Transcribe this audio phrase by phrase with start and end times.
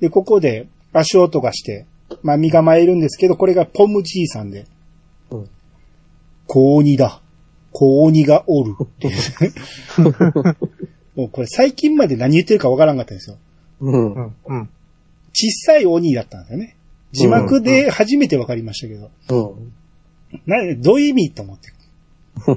[0.00, 1.86] で、ここで足音がして、
[2.22, 4.66] まあ身構えるんですけど、これがポムじいさんで、
[5.30, 5.48] うん
[6.46, 7.20] 高鬼だ。
[7.72, 8.74] 高鬼がおる。
[11.16, 13.36] もうこれ最近まで何言ってるかわからんかったんですよ。
[13.80, 14.20] うんう。
[14.20, 14.34] ん。
[14.46, 14.68] うん。
[15.32, 16.76] 小さい鬼だったんですよね。
[17.12, 19.10] 字幕で初めてわかりましたけど。
[19.56, 19.72] うん。
[20.46, 21.72] な、どういう意味と思って。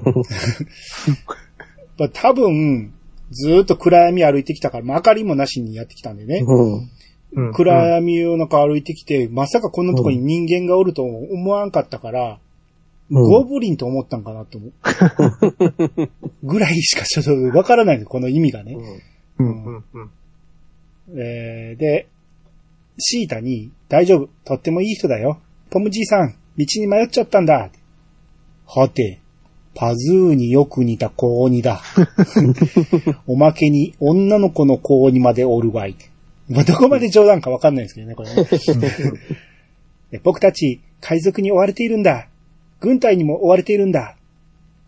[1.98, 2.93] まあ多分、
[3.32, 6.43] ずーっと暗闇歩いてきたから、まあ明かりもなしにやってきたんでね。
[6.46, 6.90] うん。
[7.33, 7.54] うん。
[7.54, 12.39] 暗闇を中歩いてきて、まさかこんなとこに人間がおると思わんかったから、
[13.11, 14.74] ゴブリンと思ったんかなと思う。
[16.43, 18.78] ぐらいしかちょっとわからないの、この意味がね。
[19.39, 19.64] うん。
[19.65, 19.84] うん。
[19.93, 20.10] うん。
[21.15, 22.07] えー、で、
[23.00, 25.39] シータに、大丈夫、とってもいい人だよ。
[25.71, 27.71] ポムじいさん、道に迷っちゃったんだ。
[28.68, 29.20] はて、
[29.73, 31.82] パズーによく似た高鬼だ。
[33.26, 35.95] おまけに女の子の高鬼までおるわい。
[36.50, 38.44] まあ、どこまで冗談かわかんないですけどね、これね。
[40.11, 42.28] で僕たち、海賊に追われているんだ。
[42.80, 44.16] 軍隊にも追われているんだ。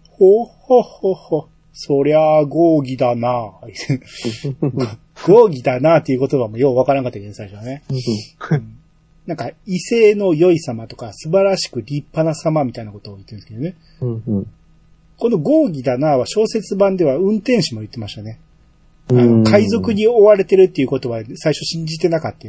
[0.10, 1.48] ほほほほ。
[1.74, 3.54] そりゃあ、合議だな。
[5.26, 7.84] 合議だなっていう言葉もようわからんかったけどね、最初はね。
[9.28, 13.76] なんか、異性の良い様とか、素晴らしく立派な様みたいなことを言ってるんですけどね。
[14.02, 14.24] うん。
[14.28, 14.48] うん。
[15.18, 18.40] この合議だなは小説版では運転手も言ってましたね。
[19.10, 22.48] 海賊に追われてるっていうことは最初信じてなかった。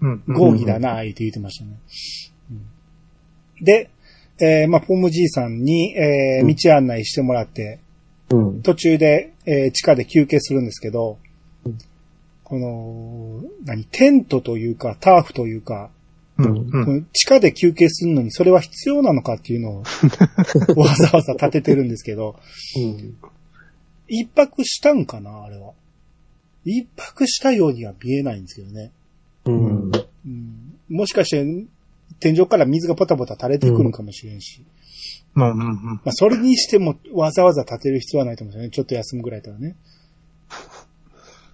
[0.00, 0.22] うん。
[0.28, 1.78] 合議だな、言って言ってましたね。
[2.50, 2.62] うん
[3.60, 3.90] で、
[4.40, 7.80] えーまあ、ポムじいさんに、えーうん道案内してもらって、
[8.30, 8.62] うん。
[8.62, 11.18] 途中で、えー地下で休憩するんですけど
[11.64, 11.78] うん、
[12.44, 15.90] この、何、テントというか、ターフというか、
[16.38, 16.70] うん。
[16.70, 17.08] うん。
[17.12, 19.82] 地下で休憩するのにそれは必要なのかっていうのを
[20.78, 22.36] わざわざ立ててるんですけど、
[22.76, 23.16] うん。
[24.08, 25.72] 一泊したんかなあれは。
[26.64, 28.90] 一泊したようには見えないんですけどね。
[29.44, 29.92] うん。
[29.92, 31.44] うん、もしかして、
[32.20, 34.64] 天井から水がポタポタ垂れてくるんかもしれんし。
[35.34, 35.60] まあ、うん。
[35.60, 35.74] うん。
[35.84, 38.70] まあ、それにしてもわざわざ立てる必要はないと思うんですよね。
[38.70, 39.76] ちょっと休むぐらいだらね。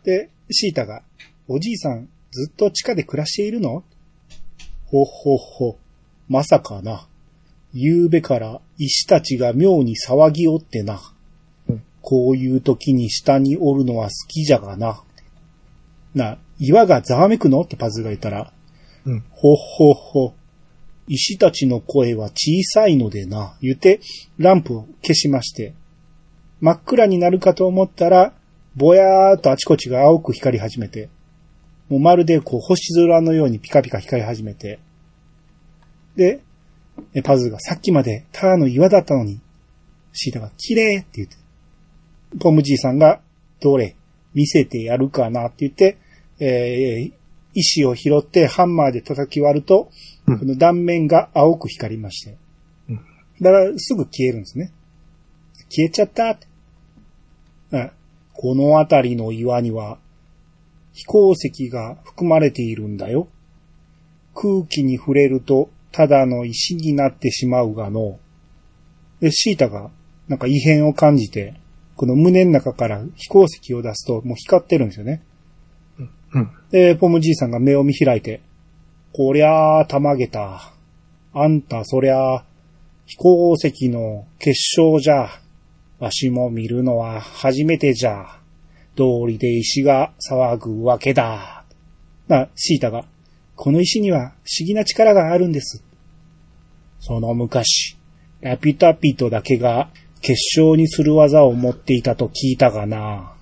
[0.05, 1.03] で、シータが、
[1.49, 3.85] おじいさん、ずっと地下で暮らしているの？
[4.87, 5.79] ほほほ。
[6.29, 7.07] まさかな。
[7.73, 11.01] 夕べから石たちが妙に騒ぎおってな。
[12.05, 15.03] うんこういう時に下におるのは好きじゃがな。
[16.15, 17.63] な、岩がざわめくの？
[17.63, 18.53] ってパズーが言ったら、
[19.07, 19.25] うん。
[19.31, 20.35] ほほほ。
[21.09, 24.01] 石たちの声は小さいのでな、言って、
[24.37, 25.73] ランプを消しまして、
[26.61, 28.35] 真っ暗になるかと思ったら、
[28.77, 31.09] ぼやーっとあちこちが青く光り始めて、
[31.89, 34.79] もうまるでこう星空のようにピカピカ光り始めて、
[36.17, 36.43] で、
[37.15, 39.41] えパズーがさっきまでただの岩だったのに、
[40.13, 41.37] シータが綺麗って言って、
[42.41, 43.21] ポムじいさんが、
[43.61, 43.97] どれ、
[44.35, 45.99] 見せてやるかなって言って、
[46.41, 47.25] えー
[47.57, 49.89] 石を拾ってハンマーで叩き割ると、
[50.27, 52.37] うんこの断面が青く光りまして。
[52.89, 53.01] うん
[53.41, 54.73] だからすぐ消えるんですね。
[55.69, 56.47] 消えちゃったって。
[57.77, 57.93] あ
[58.33, 59.99] この辺りの岩には
[60.93, 63.29] 飛行石が含まれているんだよ。
[64.35, 68.19] 空気に触れるとただの石になってしまうがの。
[69.21, 69.91] で、シータが
[70.27, 71.55] なんか異変を感じて、
[71.97, 75.23] この胸の中から飛行石を出すともう光ってるんですよね。
[76.35, 76.51] うん。
[76.71, 78.41] で、ポムじいさんが目を見開いて、
[79.13, 80.73] こりゃあ、たまげた。
[81.33, 82.45] あんた、そりゃあ、
[83.07, 85.29] 飛行石の結晶じゃ。
[86.01, 88.41] わしも見るのは初めてじゃ。
[88.97, 91.65] 通りで石が騒ぐわけだ。
[92.29, 93.05] な、シータが、
[93.57, 95.85] この石には不思議な力があるんです。
[97.01, 97.97] その昔、
[98.41, 99.91] ラピュタピトだけが
[100.25, 103.35] 結晶にする技を持っていたと聞いたがな。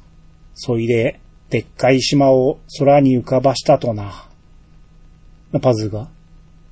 [0.55, 4.29] そいで、でっかい島を空に浮かばしたとな。
[5.61, 6.09] パズーが。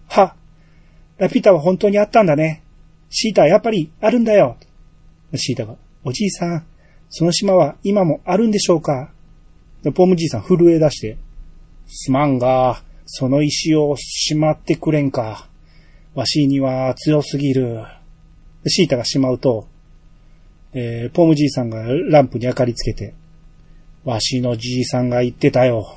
[0.08, 0.34] は
[1.18, 2.64] ラピュタは本当にあったんだね。
[3.08, 4.56] シータはやっぱりあるんだよ。
[5.36, 5.76] シータが。
[6.02, 6.66] おじいさん、
[7.08, 9.12] その島は今もあるんでしょうか
[9.94, 11.18] ポムじいさん震え出して。
[11.86, 15.46] すまんが、その石をしまってくれんか。
[16.14, 17.84] わしには強すぎる。
[18.66, 19.68] シータがしまうと、
[20.72, 23.14] えー、ポムじいさんがランプに明かりつけて、
[24.04, 25.96] わしのじいさんが言ってたよ。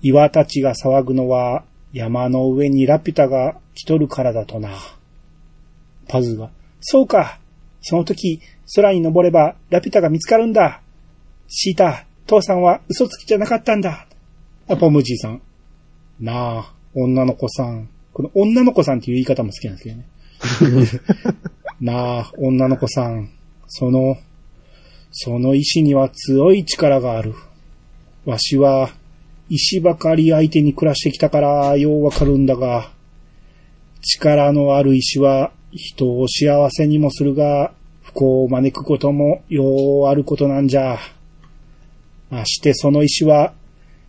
[0.00, 4.70] 岩たちが騒ぐのは山の上にラピュタが来とるからだとな。
[6.08, 6.50] パズーが、
[6.80, 7.38] そうか。
[7.82, 8.40] その時、
[8.74, 10.80] 空に登ればラピュタが見つかるんだ。
[11.48, 14.06] シータ、父さんは嘘つきじゃなかったんだ。
[14.68, 15.42] あポムじいさん。
[16.18, 17.88] なあ、女の子さん。
[18.12, 19.84] この女の子さんっていう言い方も好きなんです
[20.58, 20.86] けどね。
[21.80, 23.30] なあ、女の子さん。
[23.66, 24.16] その、
[25.10, 27.34] その意志には強い力がある。
[28.24, 28.90] わしは、
[29.48, 32.90] 石ばかり相手に暮らしてきたから、ようわかるんだが、
[34.00, 37.72] 力のある石は人を幸せにもするが、
[38.02, 39.64] 不幸を招くこともよ
[40.04, 40.98] うあることなんじゃ。
[42.30, 43.52] ましてその石は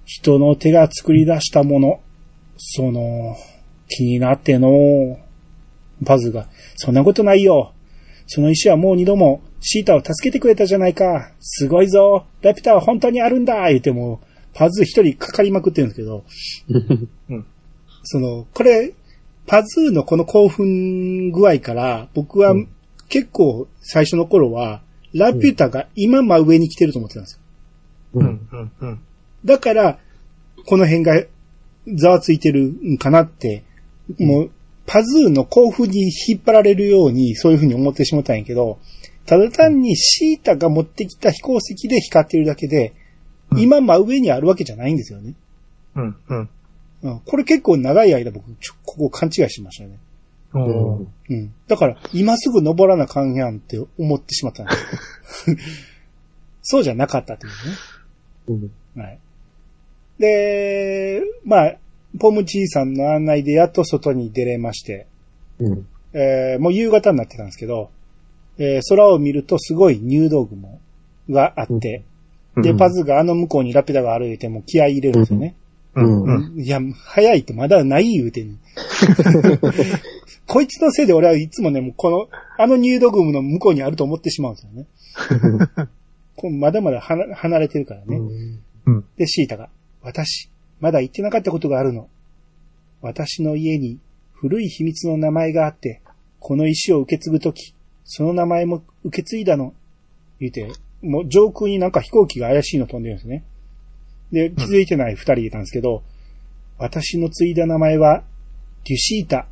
[0.06, 2.02] 人の手が作り出したもの。
[2.58, 3.36] その、
[3.88, 5.20] 気になっての。
[6.06, 7.73] パズが、そんなことないよ。
[8.36, 11.30] その石はもう二度もシータを助けてくれたじゃないか。
[11.40, 12.26] すごいぞ。
[12.42, 14.22] ラピュタは本当にあるんだ言っても、
[14.56, 16.24] パズ一人かかりまくってるんですけど、
[18.02, 18.92] その、これ、
[19.46, 22.70] パズーのこの興奮具合から、僕はうん
[23.08, 24.82] 結構最初の頃は、
[25.14, 27.40] ラピュタが今真上に来てると思ってたんですよ。
[28.16, 28.20] う。
[28.20, 28.48] うんん。
[28.52, 28.72] うん。
[28.80, 29.00] うん。
[29.46, 30.00] だから、
[30.66, 31.24] この辺が
[31.96, 33.64] ざわついてるんかなって、
[34.18, 34.52] もう、
[34.86, 38.80] パズーの興奮に引っ張られるように、そういうふうに思ってしまったんやけど、
[39.26, 43.04] ただ単にシータが持ってきた飛行石で光ってるだけで、うん
[43.56, 45.36] 今真上にあるわけじゃないんですよね。
[45.96, 46.18] うん。
[46.28, 46.50] うん。
[47.04, 50.00] うん、これ結構長い間僕、ちょここ勘違いしましたね。
[50.54, 51.54] うんうん。
[51.68, 55.58] だから、今すぐ登らなあかんやんって思ってしまったんですよ
[56.62, 58.72] そうじゃなかったというね。
[58.96, 59.02] うん。
[59.02, 59.20] はい。
[60.20, 61.76] で、まあ、
[62.20, 65.08] ポムチーさんの案内でやっと外に出れまして、
[65.60, 65.88] うん。
[66.14, 67.90] えーもう夕方になってたんですけど、
[68.58, 70.80] えー空を見るとすごい入道雲
[71.30, 72.04] があって、
[72.58, 75.56] で、うんパズがあの向こうにラピュタが歩いても気合い入れるんですよね。
[75.96, 76.24] うん。
[76.24, 76.62] ううん。
[76.62, 78.60] いや、早いってまだない言うてんねん
[80.48, 82.28] こいつのせいで俺はいつもね、もうこの、
[82.58, 84.88] あの入道雲の向こうにあると思ってしまうんですよね。
[86.36, 88.18] こうまだまだはな離れてるからね。
[88.86, 89.06] うん。
[89.18, 89.70] で、シータが、
[90.02, 92.10] 私、まだ言ってなかったことがあるの。
[93.02, 94.00] 私の家に
[94.34, 96.02] 古い秘密の名前があって、
[96.40, 97.74] この石を受け継ぐとき、
[98.04, 99.74] その名前も受け継いだの。
[100.40, 100.68] 言うて、
[101.02, 103.44] もう上空になんか飛行機が怪しいの飛んでるんですね。
[104.32, 106.04] で、気づいてない二人いたんですけど、
[106.78, 108.24] 私の継いだ名前は、
[108.86, 109.48] デュシータ。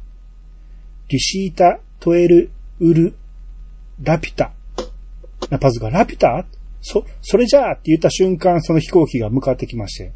[1.08, 3.16] デュシータ・トエル・ウル・
[4.02, 4.54] ラピュタ。
[5.50, 6.46] なパズが、ラピュタ？
[6.82, 10.14] そ、それじゃあって言った瞬間、その飛行機が向かってきまして。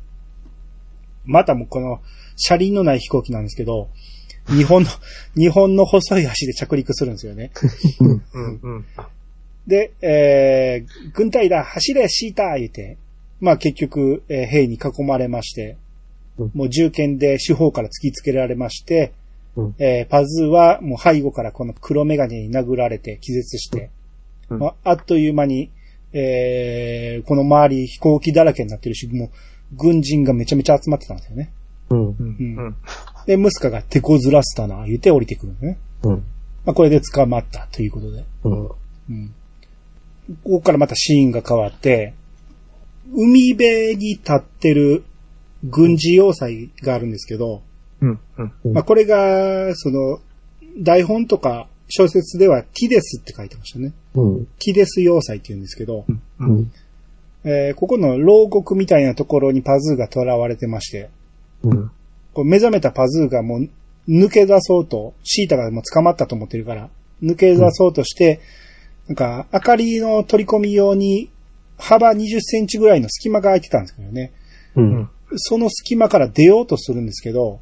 [1.25, 2.01] またもうこの、
[2.35, 3.89] 車輪のない飛行機なんですけど、
[4.47, 4.89] 日本の、
[5.35, 7.51] 日本の細い足で着陸するんですよね。
[7.99, 8.59] うん。
[8.61, 8.85] うん。
[9.67, 12.97] で、えー、軍隊だ、走れ、シータ言うて、
[13.41, 15.77] まあ結局、えー兵に囲まれまして
[16.37, 19.13] うん、もう銃剣で四方から突きつけられまして、
[19.55, 23.89] うんえーパズーはもう背後からこの黒メガネに殴られて気絶して、
[24.49, 25.71] うんまあ、あっという間に、
[26.13, 29.29] えー、この周り飛行機だらけになってるし、もう
[29.73, 31.51] 軍人がめちゃめちゃ集まってたんですよね。
[31.89, 31.99] うん。
[31.99, 32.15] うん。
[32.17, 32.21] う
[32.69, 32.75] ん。
[33.25, 35.77] で、ムスカが手こずらせたな、言って降りてくるんですね。
[36.03, 36.23] うん。
[36.65, 38.23] まあ、これで捕まったということで。
[38.43, 38.63] うん。
[38.63, 39.33] うん。
[40.43, 42.13] ここからまたシーンが変わって、
[43.13, 45.03] 海辺に立ってる
[45.63, 47.61] 軍事要塞があるんですけど、
[48.01, 48.19] うん。
[48.37, 48.51] うん。
[48.65, 50.19] うんまあ、これが、その、
[50.77, 53.93] 台本とか小説ではティデスって書いてましたね。
[54.15, 54.45] うん。
[54.59, 56.15] ティデス要塞って言うんですけど、うん。
[56.15, 56.71] ううん。
[57.45, 57.49] ん。
[57.49, 61.09] えーここの牢獄みたいなところにパズーが囚われてまして、
[61.63, 61.91] うん。
[62.33, 63.69] こう目覚めたパズーがもう
[64.07, 66.89] 抜け出そうと、シータがもう捕まったと思ってるから、
[67.23, 68.39] 抜け出そうとして、
[69.07, 71.29] なんか、明かりの取り込み用に
[71.77, 74.31] 幅20センチぐらいの隙間が空いてたんですけどね。
[74.75, 75.09] うん。
[75.37, 77.59] その隙間から出ようとするんですけど、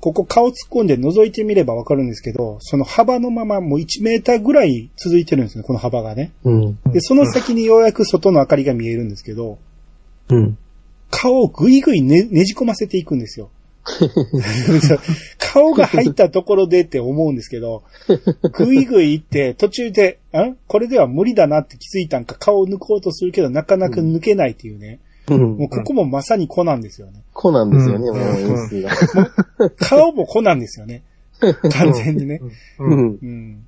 [0.00, 6.32] ここ顔突っ込んで覗いてみればわかるんですけど、その幅のままもう1メーターぐらい続いてるんですね、この幅がね。
[6.44, 6.78] うん。
[6.92, 9.58] で、その先にようやく外の明かりが見えるんですけど、
[10.28, 10.58] うん。
[11.10, 13.50] 顔をぐいぐいねねじ込ませていくんですよ。
[15.38, 17.84] 顔が入ったところでって思うんですけど、
[18.52, 25.00] ぐいぐい行って途中で、んこれでは無理だなって気づいたんか顔を抜こうとするけどなかなか抜けないっていうね。
[25.28, 27.22] うんもうここもまさに子なんですよね。
[27.32, 28.90] 子なんですよね、うんもう演出が。
[29.76, 31.02] 顔も子なんですよね。
[31.72, 32.40] 完全にね。
[32.78, 32.92] うん。
[32.92, 33.18] うん。
[33.22, 33.66] うん。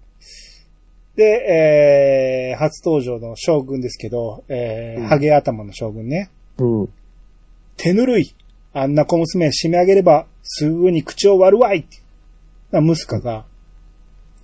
[1.16, 6.30] で、えー、初登場の将軍ですけど、えーうんハゲ頭の将軍ね。
[6.58, 6.88] うん。
[7.76, 8.34] 手ぬるい。
[8.72, 11.86] あんな小娘締め上げれば、すぐに口を割るわい。
[12.70, 13.44] な、ムスカが、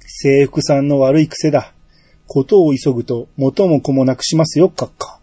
[0.00, 1.72] 制服さんの悪い癖だ。
[2.26, 5.20] ことを急ぐと、元も子もなくしますよ、かっか。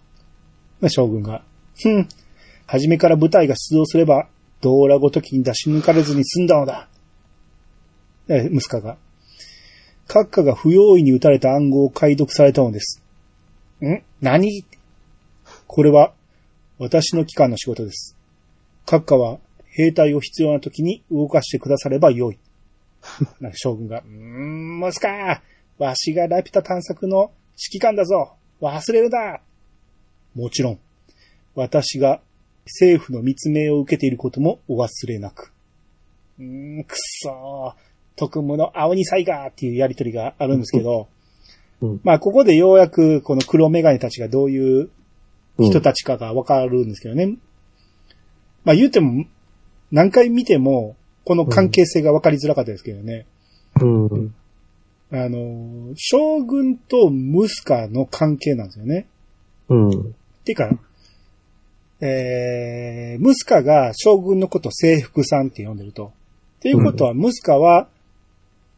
[0.79, 1.43] な、将軍が、
[1.81, 2.07] ふん。
[2.67, 4.27] 初めから部隊が出動すれば、
[4.61, 6.87] 道羅ごときに出し抜かれずに済んだのだ。
[8.27, 8.97] え、ムスカが、
[10.07, 13.01] 閣下が不用意に撃たれた暗号を解読されたのです。
[13.81, 14.03] ん？
[14.21, 14.65] 何？
[15.67, 16.13] これは、
[16.77, 18.17] 私の機関の仕事です。
[18.85, 22.39] 閣下は兵隊を必要な時に動かしてくださればよい。
[23.53, 25.41] 将軍が、うーん、モスカ
[25.77, 27.31] わしがラピュタ探索の
[27.71, 29.39] 指揮官だぞ忘れるな
[30.35, 30.79] もちろん、
[31.55, 32.21] 私が
[32.65, 35.51] 政府の密命を受けていることもお忘れなく。
[36.39, 37.91] うーん、くっそー。
[38.15, 41.07] 特務の青二歳がっていうやりとりがあるんですけど、
[41.81, 44.89] うんまあ、ここでようやくこの黒メガネたちがどういう
[45.59, 47.37] 人たちかがわかるんですけどね。
[48.63, 49.25] まあ言うても、
[49.91, 53.25] 何回見ても、この関係性がわかりづらかったですけどね。
[53.79, 54.33] うん。
[55.11, 59.07] あの、将軍とムスカの関係なんですよね。
[59.69, 60.15] うん。
[60.45, 60.69] てか、
[62.01, 66.11] えー、ムスカが将軍のこと制服さんって呼んでると。
[66.57, 67.87] っていうことは、ムスカは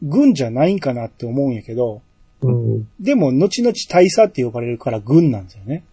[0.01, 2.01] 軍じゃないんかなって思うんやけど、
[2.41, 2.87] うん。
[2.99, 5.83] でも後々大佐って呼ばれるから軍なんですよね。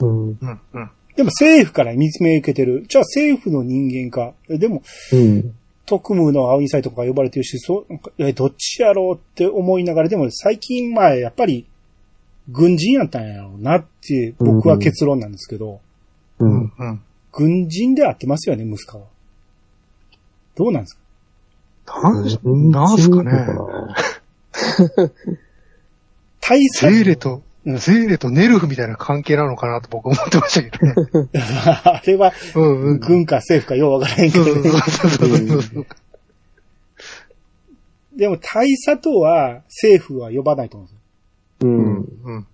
[0.00, 0.38] うん。
[1.16, 2.86] でも政府から密命受けてる。
[2.88, 4.32] じゃあ政府の人間か。
[4.48, 4.82] えでも、
[5.12, 5.54] うん。
[5.86, 11.66] 特務の青い祭とか呼ばれてるし、そう、え、どっちやろうって思いながら、でも最近前、やっぱり、
[12.48, 15.80] 軍人やったんやろうなって、僕は結論なんですけど、
[16.40, 16.72] うん。
[16.78, 17.02] うん。
[17.32, 19.04] 軍人で合ってますよね、息子は。
[20.56, 20.98] どうなんです
[21.86, 22.02] か？
[22.02, 23.30] なん、なんすかね？
[26.40, 31.28] 大佐ゼーレと、うんゼーレとネルフみたいな関係なのかなと僕思ってましたけどね。
[31.84, 32.98] あれは、うんうん。
[33.00, 34.52] 軍か政府かようわからへんけどね。
[34.70, 35.86] そうそうそうそうそう。
[38.16, 41.70] でも大佐とは政府は呼ばないと思うんですよ。
[42.24, 42.36] うん。
[42.36, 42.46] うん。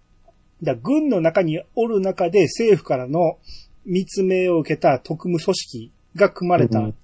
[0.63, 3.39] だから軍の中におる中で政府からの
[3.87, 6.81] 密命を受けた特務組織が組まれた。
[6.81, 6.95] うん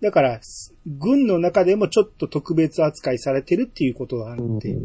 [0.00, 0.40] だから、
[0.86, 4.78] 軍の中でもちょっと特別扱いされてるっていうことがあって、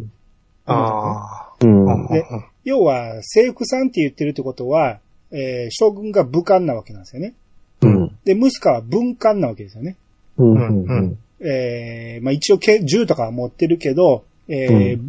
[0.65, 1.55] ああ。
[1.61, 2.07] うん。
[2.07, 2.25] で
[2.63, 4.99] 要は、制服さんって言ってるってことは、
[5.31, 7.35] えー将軍が武官なわけなんですよね。
[7.81, 8.17] うん。
[8.23, 9.97] で、ムスカは文官なわけですよね。
[10.37, 10.83] うん。
[10.83, 14.99] うんえーまあ一応け銃とかは持ってるけど、えー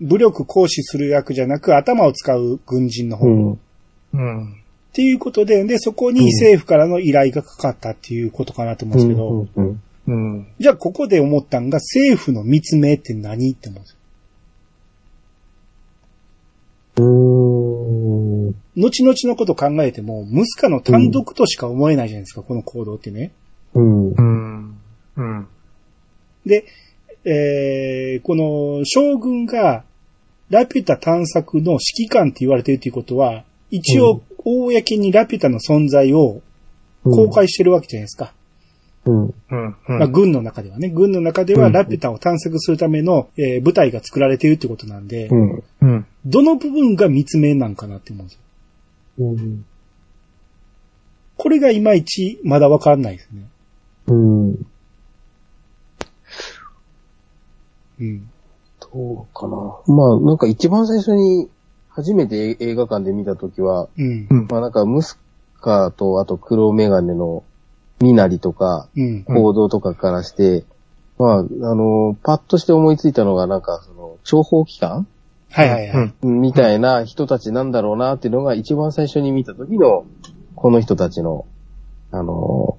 [0.00, 3.26] 武力行使する役じゃなく頭を使う軍人の方。
[3.26, 3.58] っ
[4.14, 4.20] うん。
[4.20, 4.57] うん。
[4.98, 9.82] ていうことで、で、そこに政府からの依頼がかかったっていうことかなと思うんですけど、うん。
[10.08, 10.48] うん。
[10.58, 13.92] じゃあここで思ったんが政府の密命って何って思うんです
[16.96, 17.04] よ。
[17.04, 18.54] うん。
[18.76, 23.30] 後々のこと考えても、ムスカの単独としか思えないじゃないですか、この行動ってね。
[23.74, 24.10] うん。
[24.10, 24.78] うん。
[25.16, 25.46] うん。
[26.44, 26.64] で、
[27.24, 29.84] えー、この将軍が
[30.50, 36.42] ラピュタ探索の指揮官って言われてるっていうことは、一応、公にラピュタの存在を
[37.04, 38.32] 公開してるわけじゃないですか。
[39.04, 39.24] うん。
[39.26, 39.34] うん。
[39.86, 40.90] まあ、軍の中ではね。
[40.90, 45.64] 軍の中ではラピュタを探索するための、えー部隊が作られているってことなんで、うん。
[45.80, 46.06] うん。
[46.26, 48.38] どの部分が密命なんかなって思うんです
[49.18, 49.26] よ。
[49.26, 49.64] うん。
[51.36, 53.42] これがいまいちまだわかんないですね。
[54.08, 54.48] うん。
[58.00, 58.30] うん。
[58.80, 59.94] どうかな。
[59.94, 61.48] まあ、なんか一番最初に
[61.98, 64.28] 初めて映画館で見たときは、うん。
[64.48, 65.18] まあなんかムス
[65.60, 67.42] カとあと黒メガネの
[68.00, 69.24] 身なりとかうん。
[69.24, 70.64] 行動とかからして、
[71.18, 75.08] まあ、あの、パッとして思いついたのがなんかその、諜報機関？
[75.50, 76.14] はいはいはい。
[76.22, 80.06] みたいな人たちなんだろうなっていうのが一番最初に見た時の、
[80.54, 81.46] この人たちの、
[82.12, 82.78] あの、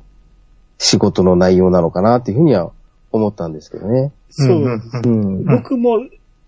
[0.78, 2.72] 仕事の内容なのかなっていうふうには
[3.12, 4.14] 思ったんですけどね。
[4.30, 4.58] そう。
[4.58, 5.46] うんうん。
[5.46, 6.00] 僕も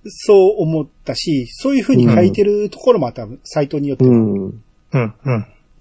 [0.07, 4.11] そう思ったし、そういう風に書いてるところもあった、サイトによっては。
[4.11, 4.23] うん。
[4.23, 4.63] うん。
[4.93, 5.13] うん。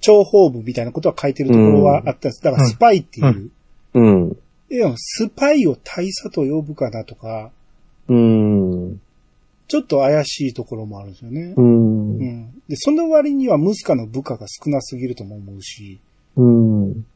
[0.01, 2.43] 諜報部みたいなことは書いてるところはあったんです。
[2.43, 3.51] だからスパイっていう。
[3.95, 4.37] うん。
[4.69, 7.51] でもスパイを大佐と呼ぶかなとか、
[8.09, 9.01] うん。
[9.69, 11.55] ちょっと怪しいところもあるんですよね。
[11.57, 11.63] う。
[11.63, 12.53] うんん。
[12.69, 16.01] で、その割にはムスカの部下が少なすぎるとも思うし、
[16.37, 17.07] うん。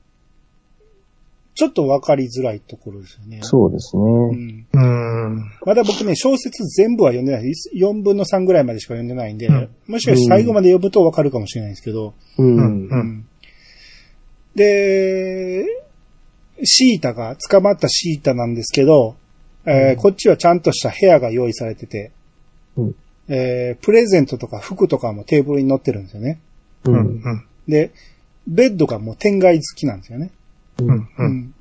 [1.54, 3.38] ちょっとわかりづらいところですよね。
[3.42, 4.36] そうですうね。
[4.36, 4.66] ん。
[4.72, 5.50] うん。
[5.64, 7.70] まだ僕ね、小説全部は読んでないです。
[7.76, 12.42] 4分の3ぐらいまでしか読んでないんで、うんもしかして最後まで読むとわかるかもしれないですけど、う。
[12.42, 13.26] うんうん
[14.54, 15.64] で、
[16.62, 19.16] シータが、捕まったシータなんですけど、
[19.66, 22.12] えーこっちはちゃんとした部屋が用意されてて、
[22.76, 22.94] うん
[23.28, 26.40] えープレゼントとか服とかもテーブルに載ってるんですよね。
[26.84, 26.90] う。
[26.90, 27.22] うんん。
[27.68, 27.92] で、
[28.46, 30.30] ベッドがもう天外付きなんですよね。
[30.78, 30.88] うん。
[30.88, 31.08] う。
[31.18, 31.54] うんん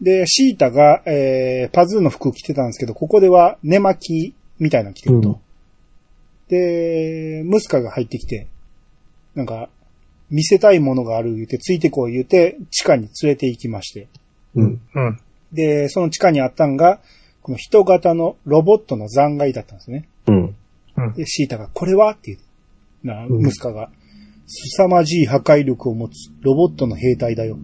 [0.00, 5.28] で、シータが、えーパズーの服着てたんですけど、ここでは寝巻きみたいなの着てると。
[5.28, 5.36] うん
[6.48, 8.46] で、ムスカが入ってきて、
[9.34, 9.68] なんか、
[10.30, 14.08] 見せたいものがある言うて、ついてこう言うて、地下に連れて行きまして。
[14.54, 14.80] うん。
[14.94, 15.20] うん。
[15.52, 17.00] で、その地下にあったんが、
[17.42, 20.08] この人型のロボットの残骸だったんですね。
[20.26, 20.54] うん。
[21.14, 23.06] で、シータが、これはって言う。
[23.06, 23.90] な、うんムスカが、
[24.46, 27.58] 凄まじい破壊力を持つロボットの兵隊だよ。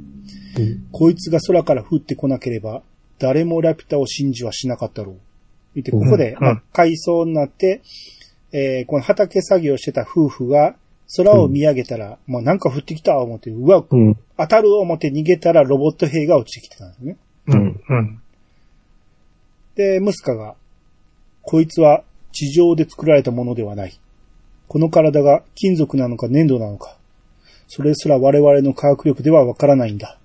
[0.92, 2.83] こいつが空から降ってこなければ、
[3.19, 5.16] 誰もラピュタを信じはしなかったろう。
[5.75, 7.83] 見て、ここで、うんまあ、階層になって、
[8.52, 10.75] えーこの畑作業してた夫婦が、
[11.16, 14.16] 空を見上げたら、もうなんか降ってきた思って、うわ、うん。
[14.37, 17.16] 当たる思って逃げたらロボット兵が落ちてきてたんですね。
[17.49, 17.80] うん。
[17.88, 18.23] うん。
[19.75, 20.54] で、ムスカが、
[21.42, 23.99] こいつは地上で作られたものではない。
[24.69, 26.97] この体が金属なのか粘土なのか。
[27.66, 30.19] それすら我々の科学力ではわからないんだ。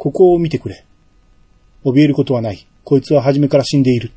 [0.00, 0.86] ここを見てくれ。
[1.84, 2.66] 怯えることはない。
[2.84, 4.12] こいつは初めから死んでいる。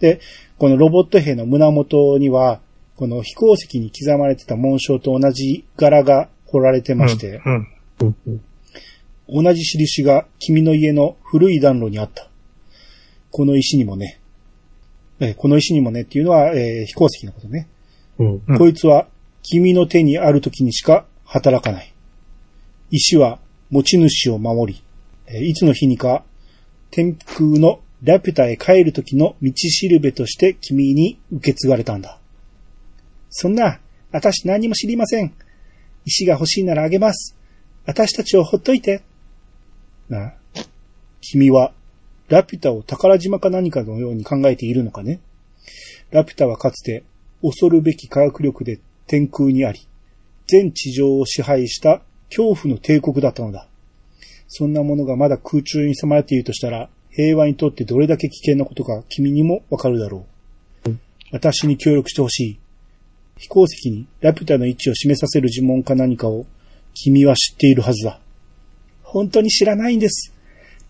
[0.00, 0.20] で、
[0.58, 2.60] このロボット兵の胸元には、
[2.94, 7.68] この飛行石に刻まれてた紋章と同じ柄が彫られてまして、うん。
[8.02, 8.16] うん。
[8.26, 8.30] う
[9.40, 9.44] ん。
[9.44, 12.28] 同じ印が君の家の古い暖炉にあった。
[13.30, 14.20] この石にもね、
[15.20, 17.66] えーこの石にもねっていうのは、えー飛行石のことね。
[18.18, 18.42] うん。
[18.46, 19.06] うんこいつは
[19.42, 21.94] 君の手にある時にしか働かない。
[22.90, 23.38] 石は
[23.70, 24.82] 持ち主を守り、
[25.30, 26.24] えいつの日にか
[26.90, 32.18] 天空のラピュタへ帰る時の道しるべとして君に受け継がれたんだ。
[33.30, 33.80] そんな、
[34.10, 35.34] 私何も知りません。
[36.06, 37.36] 石が欲しいならあげます。
[37.84, 39.02] 私たちをほっといて。
[40.08, 40.32] な、
[41.20, 41.72] 君は
[42.28, 45.20] ラピュタを宝島か何かのように考えているのかね
[46.10, 47.04] ラピュタはかつて
[47.42, 49.86] 恐るべき科学力で天空にあり、
[50.46, 53.67] 全地上を支配した恐怖の帝国だったのだ。
[54.48, 60.26] そんなものがまだ空中に迫っているとしたら、平和にとってどれだけ危険なことか君にもわかるだろ
[60.86, 60.90] う。
[61.32, 62.58] 私に協力してほしい。
[63.36, 66.46] 飛行石にラピュタの位置を示させる呪文か何かを
[66.94, 68.20] 君は知っているはずだ。
[69.02, 70.32] 本当に知らないんです。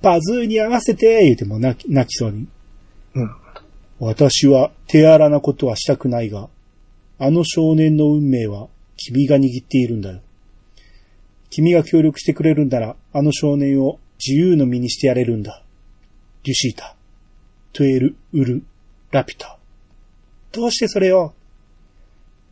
[0.00, 2.46] パズーに合わせて、言うても泣き泣きそうに。
[3.14, 3.30] うん。
[3.98, 6.48] 私は手荒なことはしたくないが、
[7.18, 10.20] あの少年の運命は君が握っているんだよ。
[11.50, 15.62] 君が協力してくれるんなら、あの少年を自由の身にしてやれるんだ。
[16.44, 16.96] デュシータ、
[17.72, 18.62] トゥエル、ウル、
[19.10, 19.58] ラピュタ。
[20.52, 21.32] どうしてそれを？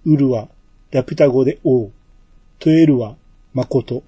[0.04, 0.48] ウルは
[0.90, 1.90] ラピュタ語で王、
[2.58, 3.16] トゥエルは
[3.52, 4.02] 誠。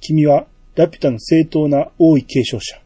[0.00, 2.80] 君はラピュタの正当な王位継承者、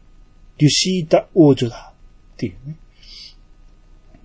[0.58, 1.92] デュシータ王女だ。
[2.34, 2.76] っていうね。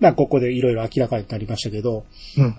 [0.00, 2.04] まあ、ここでいろいろ明らかになりましたけど、
[2.36, 2.56] うん。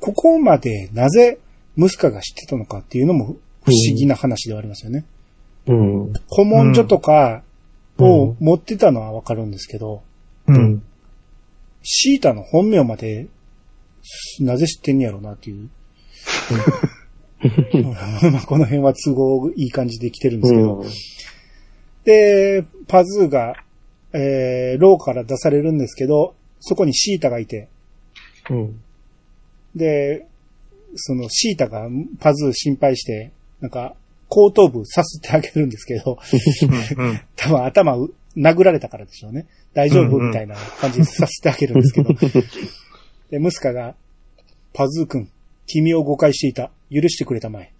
[0.00, 1.38] ここまでなぜ
[1.78, 5.04] ムスカが知ってたのかっていうのも不思議な話ではありますよね。
[5.66, 6.12] うん。
[6.28, 7.42] 古文書とか
[7.98, 10.02] うんを持ってたのはわかるんですけど、
[10.46, 10.82] うん。
[11.82, 13.28] シータの本名まで
[14.40, 15.68] なぜ知ってんねやろうなっていう。
[18.32, 20.84] まあこの辺は都合いい感じで来てるんですけど。
[22.04, 23.54] で、パズーが、
[24.12, 27.68] えー、ローから出されるんですけど、そこにシータがいて、
[28.50, 28.80] うん。
[29.76, 30.26] で、
[30.96, 31.88] そのシータが
[32.20, 33.94] パズー心配して、なんか、
[34.28, 36.18] 後頭部さすってあげるんですけど、
[36.98, 37.20] うん。
[37.36, 39.46] 多分頭を殴られたからでしょうね。
[39.74, 42.14] 大丈夫みたいな感じでさせてあげるんですけど。
[43.30, 43.94] で、ムスカが、
[44.72, 45.30] パズー君、
[45.66, 46.70] 君を誤解していた。
[46.90, 47.72] 許してくれたまえ。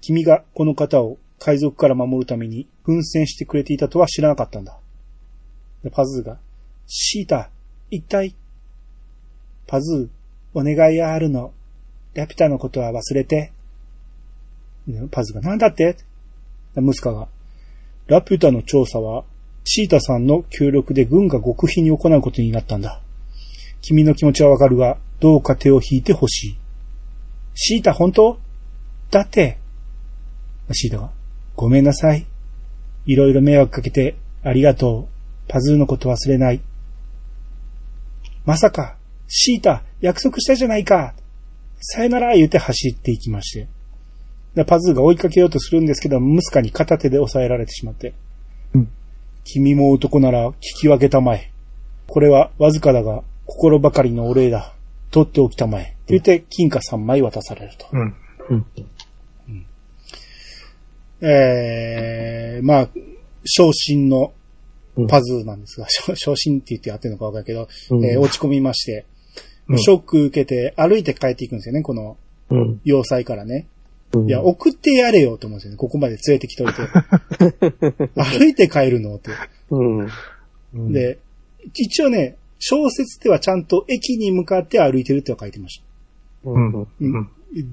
[0.00, 4.78] 君がこの方を海賊から守るために奮戦してくれていたとは知らなかったんだ。
[5.82, 6.38] でパズーが、
[6.86, 7.50] シータ、
[7.90, 8.34] 一体。
[9.66, 11.52] パズー、お願いがあるの。
[12.14, 13.52] ラピュタのことは忘れて。
[15.10, 15.96] パズが、なんだって？
[16.74, 17.28] でムスカが、
[18.06, 19.24] ラピュタの調査は、
[19.64, 23.00] シータさんの協力で軍が極秘に行うことになったんだ。
[23.82, 26.56] 君の気持ちはわかるが、どうか手を引いてほしい。
[27.54, 28.38] シータ本当？
[29.10, 29.58] だって、
[30.72, 31.10] シータが、
[31.56, 32.26] ごめんなさい。
[33.06, 35.08] いろいろ迷惑かけて、ありがとう。
[35.48, 36.60] パズーのこと忘れない。
[38.44, 38.96] まさか、
[39.28, 41.14] シータ、約束したじゃないか。
[41.80, 43.68] さよなら言うて走っていきまして。
[44.54, 48.14] でパズーが追いかけようとするんですけど、ムスカに片手で押さえられてしまって。
[48.74, 48.88] うん
[49.44, 51.50] 君も男なら聞き分けたまえ。
[52.06, 54.74] これはわずかだが、心ばかりのお礼だ。
[55.10, 55.82] 取っておきたまえ。
[55.82, 57.86] って言って、金貨3枚渡されると。
[57.92, 58.14] うん。
[58.50, 58.66] うん。
[61.22, 62.88] えー、まあ、
[63.44, 64.32] 昇進の
[65.08, 69.19] パズーなんですが、昇昇進って言ってやってるのかわかんないけど、うんえー落ち込みまして、うん
[69.78, 72.16] ショック受けて歩いて帰っていくんですよね、この
[72.50, 72.80] うん。
[72.84, 73.66] 要塞からね。
[74.12, 74.28] うん。
[74.28, 75.76] いや、送ってやれよと思うんですよね。
[75.76, 76.72] ここまで連れてきといて。
[78.16, 79.30] 歩いて帰るのって。
[79.70, 80.08] うん。
[80.74, 81.18] うん、で、
[81.74, 85.82] 一応ね、小説ではちゃんと駅に向かって歩いてるっては書いてまし。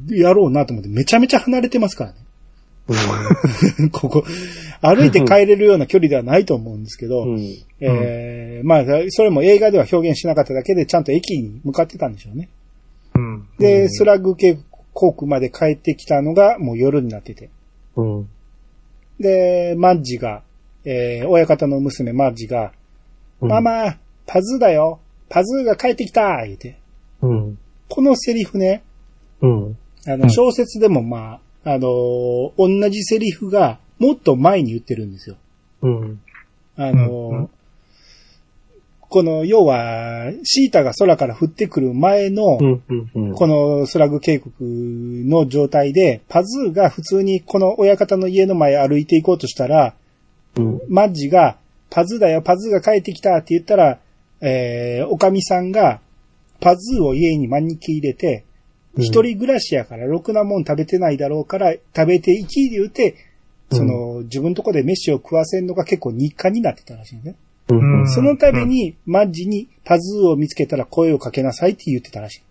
[0.09, 0.15] た。
[0.15, 2.17] やろうなと思って、めちゃめちゃ離れてますからね。
[3.91, 4.23] ここ、
[4.81, 7.39] 歩いて帰れるような距離ではないと思うんですけど、うん。
[7.79, 12.49] えーまあ、それも映画では表現しなかっただけで、ちゃんと駅に向かってたんでしょうね。
[13.15, 13.47] うん。
[13.59, 14.59] で、うんスラグ渓
[14.93, 17.49] 谷まで帰ってきたのがもう夜になってて。
[17.95, 18.29] うん。
[19.19, 20.43] で、マッジが、
[20.85, 22.71] えー親方の娘マッジが、
[23.41, 26.77] ママ、パズーだよパズーが帰ってきた言うて。
[27.21, 27.57] うん。
[27.89, 28.83] このセリフね、
[29.41, 29.77] うん。
[30.05, 35.35] あの、うん小説でもまあ、あのー同じセリフがもっと前に言ってるんですよ。
[35.81, 36.21] うん。
[36.77, 37.49] あのーうんうん
[39.09, 42.83] この、要は、シータが空から降ってくる前の、うん。
[42.89, 43.11] うん。
[43.15, 43.33] うん。
[43.35, 49.93] このスラグ渓谷の状態で、パズーが普通にこの親方の家の前歩いていこうとしたら、
[50.57, 50.81] うん。
[50.89, 51.55] マッジが、
[51.89, 53.97] パズーだよ、パズーが帰ってきたって言ったら、
[54.41, 56.01] えー、おかみさんが、
[56.59, 58.46] パズーを家に招き入れて、うん
[58.97, 63.15] 一人暮らしやからろくなもん食べてないだろうから、食べていき言うて、
[63.71, 67.35] その、自分のとこで飯を食わせんのが結構日課になってたらしいね。
[67.69, 68.01] うん。
[68.01, 72.41] うんそのために、マッジにパズーを見つけたら声をかけなさいって言ってたらしい。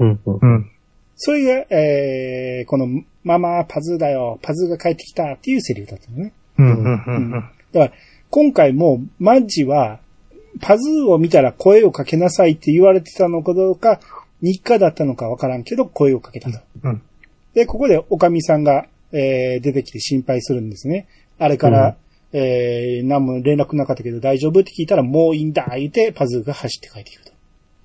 [0.00, 0.20] うん。
[0.24, 0.38] うん。
[0.40, 0.70] うん。
[1.16, 6.32] それが、えー、この、ママ、パズーだよ、パズーが帰ってきたっていうセリフだったのね。
[6.58, 6.66] うん。
[6.66, 7.04] うん。
[7.06, 7.30] うん。
[7.30, 7.92] だから、
[8.30, 10.00] 今回も、マッジは、
[10.60, 14.00] パズーを見たら声をかけなさいって言われてたのかどうか、
[14.44, 16.58] 日課だったのかわからんけど、声をかけたと。
[16.82, 17.02] うん。
[17.54, 21.06] で、ここで、おかみさんが、えー、出てきて心配するんですね。
[21.38, 21.96] あれから、
[22.32, 27.32] えー、何も連絡なかったけど大丈夫って聞いたら、もういいんだ、言って、パズーが走って帰っていくと。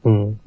[0.04, 0.40] うん。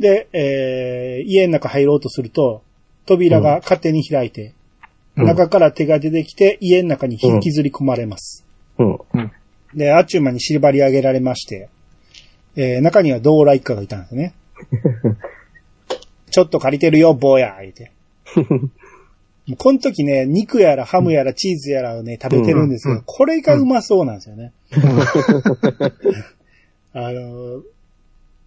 [0.00, 2.62] で、えー、家の中入ろうとすると、
[3.06, 4.54] 扉が勝手に開いて、うん
[5.14, 8.46] 中から手が出てきて、家の中に引きずり込まれます。
[8.78, 8.98] うん。
[9.74, 11.68] で、あっちゅう間に縛り上げられまして、
[12.56, 14.34] えー中にはドーラ一家がいたんですね。
[16.30, 17.92] ちょっと借りてるよ、坊や、言うて。
[19.46, 24.52] もうこの時ね、肉やらハムやらチーズやらをね、食べてるんですけど、うんこれがうまそうなんですよね。
[26.94, 27.62] あの、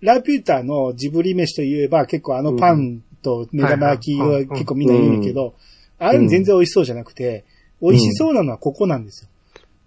[0.01, 5.55] ラピュータのジブリ飯といえば結構あのパンと目玉焼きは結構みんな言うけど、
[5.97, 7.43] あれ全然美味しそうじゃなくて、
[7.81, 9.29] 美味しそうなのはここなんですよ。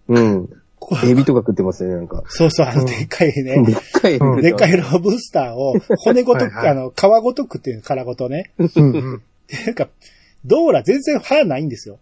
[0.08, 0.50] うん。
[0.78, 2.22] こ エビとか食ってますよね、なんか。
[2.28, 4.42] そうそう、あのでっかいね、でっかい。
[4.42, 8.52] でっかいロブスターを骨ごと、はいはいあの、皮ごと食っていう殻ごとね。
[8.58, 8.68] うん。
[8.74, 9.22] うん。
[9.46, 9.88] ていうか、
[10.44, 11.98] ドーラ全然歯ないんですよ。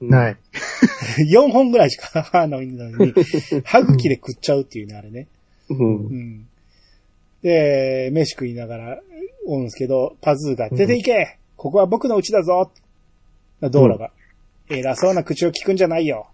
[0.00, 0.36] ない。
[1.30, 3.14] 4本ぐらいしか歯ないのに、
[3.64, 5.26] 歯茎で食っちゃうっていうね、あれね。
[5.68, 6.08] うんう。
[6.12, 6.46] ん。
[7.42, 9.00] で、飯食いながら、
[9.46, 12.70] おるんですけど、パズーが、出て行けここは僕の家だぞ
[13.62, 14.10] ドーラが、
[14.68, 16.28] 偉そうな口を聞くんじゃないよ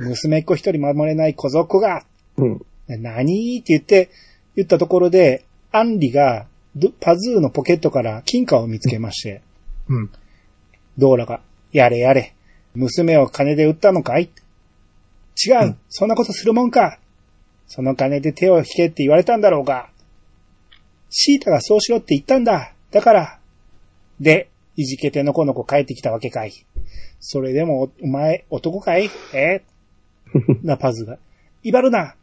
[0.00, 2.04] 娘っ子一人守れない小僧が
[2.36, 2.60] うん。
[2.88, 3.58] 何？
[3.60, 4.10] って言って、
[4.56, 9.42] 言ったところで、アンリが、どパズーのポケットから金貨を見つけまして、
[9.88, 10.10] うん。
[10.98, 12.34] ドーラが、やれやれ、
[12.74, 14.30] 娘を金で売ったのかい？
[15.46, 16.98] 違う、うんそんなことするもんか
[17.66, 19.90] その金で手を引けって言われたんだろうが。
[21.08, 22.74] シータがそうしろって言ったんだ。
[22.90, 23.38] だから。
[24.20, 26.52] で、いじけてのこのこ帰ってきたわけかい。
[27.20, 29.10] それでも、おお前、男かい？
[29.34, 29.62] え？
[30.62, 31.18] なパズが。
[31.62, 32.14] 威張るな。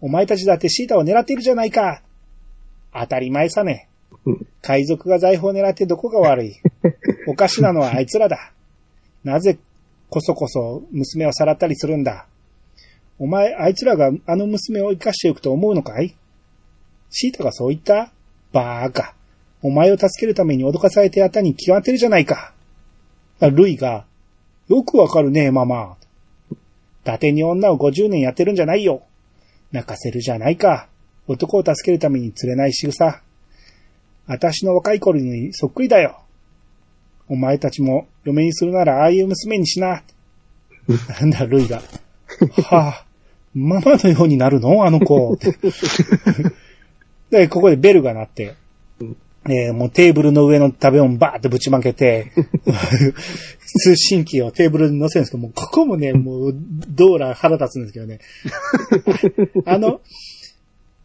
[0.00, 2.02] お前たちだってシータを狙っているじゃないか。
[2.92, 3.88] 当たり前さね。
[4.62, 6.54] 海賊が財宝を狙ってどこが悪い。
[7.28, 8.52] おかしなのはあいつらだ。
[9.22, 9.58] なぜ
[10.10, 12.26] こそこそ娘をさらったりするんだ。
[13.18, 16.14] お前、あいつらがあの娘を生かしておくと思うのかい
[17.10, 18.12] シータがそう言った？
[18.52, 19.14] バーカ。
[19.62, 22.52] お前を助けるために脅かされてやったに決まってるじゃないか。
[23.40, 24.04] ルイが、
[24.68, 25.96] よくわかるね、ママ。
[27.04, 29.02] 伊達に女を50年やってるんじゃないよ。
[29.72, 30.88] 泣かせるじゃないか。
[31.26, 33.20] 男を助けるために釣れない仕草。
[34.26, 36.22] 私の若い頃にそっくりだよ。
[37.28, 40.02] お前たちも嫁にするならああいう娘にしな。
[41.20, 41.82] なんだ、ルイが。
[42.62, 43.04] はあ、
[43.54, 44.84] ママのようになるの？
[44.86, 45.38] あの子。
[47.30, 48.54] で、ここでベルが鳴って、
[49.46, 52.32] えーもうテーブルの上の食べ物バーってぶちまけて、
[53.66, 56.54] 通信機をテーブルに乗せるんですけど、もうここもね、もう、
[56.88, 58.20] ドーラ腹立つんですけどね。
[59.66, 60.00] あの、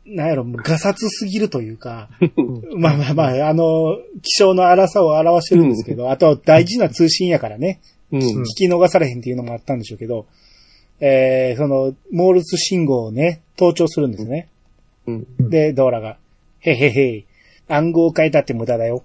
[0.06, 2.10] なんやろ、もうガサツすぎるというか、
[2.76, 7.80] まあまあまあ、あの、気象の荒さを表してるんですけど、あと大事な通信やからね、
[8.12, 8.22] うん。
[8.22, 10.26] 聞き逃されへんっていうのもあったんでしょうけど、
[11.00, 14.50] えー、その、モールス信号をね、盗聴するんですね。
[15.08, 15.50] うん。
[15.50, 16.18] で、ドーラが、
[16.60, 17.26] へへへ、
[17.70, 19.04] 暗号を変えたって無駄だよ。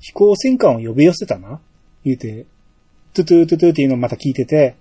[0.00, 1.60] 飛行戦艦を呼び寄せたな
[2.04, 2.46] 言うて、
[3.14, 4.74] トゥトゥトゥトゥっていうのをまた聞いてて、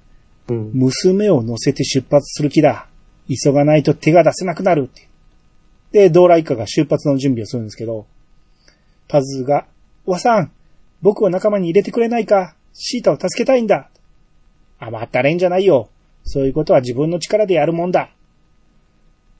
[0.47, 0.71] うん。
[0.73, 2.87] 娘を乗せて出発する気だ。
[3.27, 5.07] 急がないと手が出せなくなるって。
[5.91, 8.07] で、ドーラ一家が出発の準備をするんですけど、
[9.07, 9.65] パズーが、
[10.05, 10.51] おばさん、
[11.01, 13.89] 僕を仲間に入れてくれないかシータを助けたいんだ。
[14.79, 15.89] 甘ったれんじゃないよ。
[16.23, 18.11] そういうことは自分の力でやるもんだ。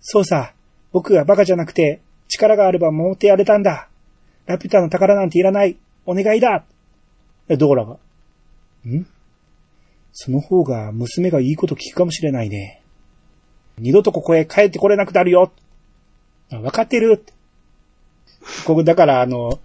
[0.02, 0.54] そうさ、
[0.92, 3.90] 僕がバカじゃなくて、力があれば守ってやれたんだ。
[4.46, 5.78] ラピュタの宝なんていらない。
[6.06, 6.64] お願いだ。
[7.50, 7.98] えドーラが。
[8.88, 9.06] ん？
[10.14, 12.82] その方が娘がいいこと聞くかもしれないね。
[13.78, 15.52] 二度とここへ帰ってこれなくなるよ。
[16.52, 17.24] あわかってる。
[18.66, 19.60] ここだからあの、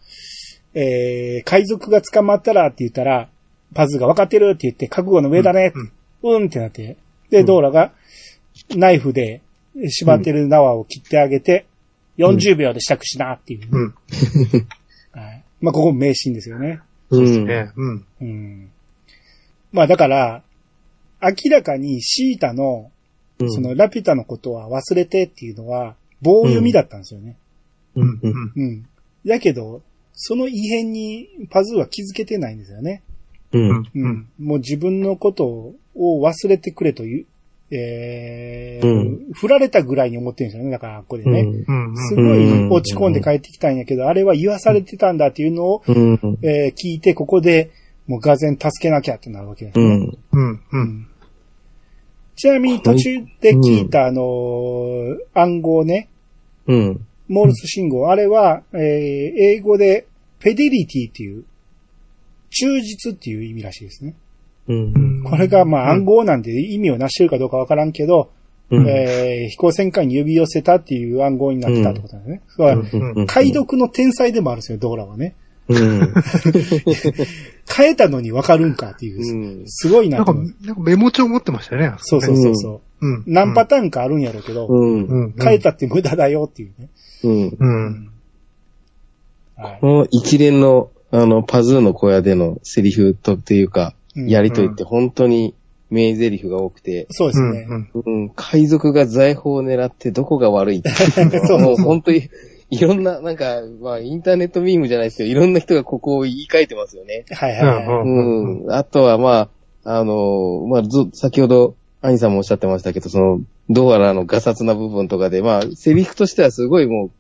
[0.75, 3.29] えー、海賊が捕まったらって言ったら、
[3.75, 5.79] パズーが分かってるって言って、覚悟の上だねって、
[6.23, 6.97] うん、ってなって。
[7.31, 7.93] で、ドーラが、
[8.77, 9.41] ナイフで
[9.89, 11.67] 縛ってる縄を切ってあげて、
[12.19, 13.95] 40秒で支度しなっていう、うん。
[15.13, 15.45] はい。
[15.61, 16.81] まあ、ここ名シーンですよね。
[17.11, 17.47] うん。
[17.47, 18.07] ねうん。
[18.21, 18.71] うん。
[19.73, 20.43] まあ、だから、
[21.21, 22.91] 明らかにシータの、
[23.41, 27.37] うんそのラピュタのことは忘れてっていうのは、棒読みだったんですよね。
[27.97, 28.09] うん。
[28.09, 28.31] ううん。
[28.31, 28.53] ん。
[28.55, 28.87] うん。
[29.27, 29.83] だけど、
[30.15, 33.03] その異変にパズーは気づけてないんですよね。
[33.53, 33.69] うん。
[33.69, 33.87] うん。
[33.95, 34.29] うん。
[34.39, 35.75] もう自分のことを
[36.23, 37.27] 忘れてくれという、
[37.77, 40.71] えーうん振られたぐらいに思ってるんですよね。
[40.71, 41.41] だから、ここでね。
[41.41, 41.97] うん。
[42.09, 46.39] すごい落ち込んで帰ってきたんやけど、あれは言わされてたんだっていうのを、うん。
[46.43, 47.71] えー聞いて、ここで
[48.07, 49.85] もうがぜん助けなきゃってなるわけですね。
[50.33, 50.61] うん。
[50.73, 51.07] うん
[52.37, 56.09] ちなみに途中で聞いたあのー暗号ね、
[56.67, 57.07] うん。
[57.29, 60.07] モールス信号、あれは、えー英語で
[60.41, 61.45] フェデリティっていう、
[62.51, 64.15] 忠実っていう意味らしいですね。
[64.69, 65.23] うん。
[65.25, 68.31] これがまあ暗号なんで意味を成してるかどうかわからんけど、
[68.71, 68.89] うん。
[68.89, 72.43] えー飛行船艦に指寄せたっていう暗号になってたってことなんですね。
[72.59, 75.35] だからうん解読の天才でもあるんですよ、ドーラはね。
[75.69, 76.15] うん。
[77.77, 81.93] 変えたのにわかるんかっていう、うんすごいなかなんと思う。、なんかメモ帳持ってましたよね。
[81.99, 83.07] そうそうそうそう。
[83.07, 83.25] うん。
[83.27, 85.03] 何パターンかあるんやろうけど、うん。
[85.05, 85.35] うん。
[85.39, 86.89] 変えたって無駄だよっていうね。
[87.25, 88.09] うん。
[89.81, 95.55] この一連の、あの、パズーの小屋でのセリフとっていうか、うんやりとりって本当に
[95.91, 97.07] 名台詞が多くて、うん。
[97.11, 97.67] そうですね。
[97.69, 97.91] うん。
[98.05, 100.91] うん、海賊が財宝を狙ってどこが悪いって
[101.47, 102.29] そうもう本当に、
[102.71, 107.25] いろんな、なんか、まあ、インターネットミームじゃないですけど、いろんな人がここを言い換えてますよね。
[107.31, 107.87] はいはいはい。
[107.87, 108.73] うんうん。
[108.73, 109.49] あとは、ま
[109.85, 117.11] あ、あの、まあ、ず、先ほど、アニさんもおっしゃってましたけど、その、ドアラのガサツな部分とかで、まあ、セリフとしてはすごいもう、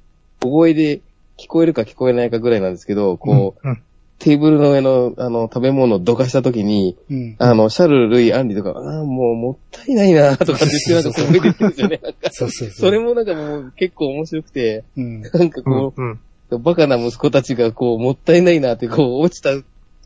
[0.40, 1.00] 小声で
[1.38, 3.82] 聞こえるか聞こえないかぐらいなんですけど、こう、うん。
[4.18, 7.36] テーブルの上の、あの、食べ物をどかしたときに、うん。
[7.38, 12.00] あの、シャルルイ、アンリとか、ああ、もうもったいないな、とかって言って、なんか小声で言ってるんですよね。
[12.30, 12.70] そうそうそう。
[12.70, 15.22] それもなんかもう結構面白くて、うん。
[15.22, 16.20] なんかこうん。
[16.50, 19.50] う、バカな息子たちがこう、もったいないなって、こう、落ちた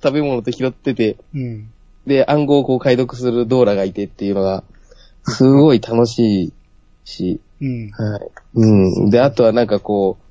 [0.03, 1.71] 食べ物と拾ってて、うん。
[2.07, 4.65] で、暗号をこう解読するドーラがいてっていうのが、
[5.25, 6.53] すごい楽しい
[7.05, 7.91] し、うん。
[7.91, 8.31] はい。
[8.55, 9.11] うん。
[9.11, 10.28] で、あとはなんかこう、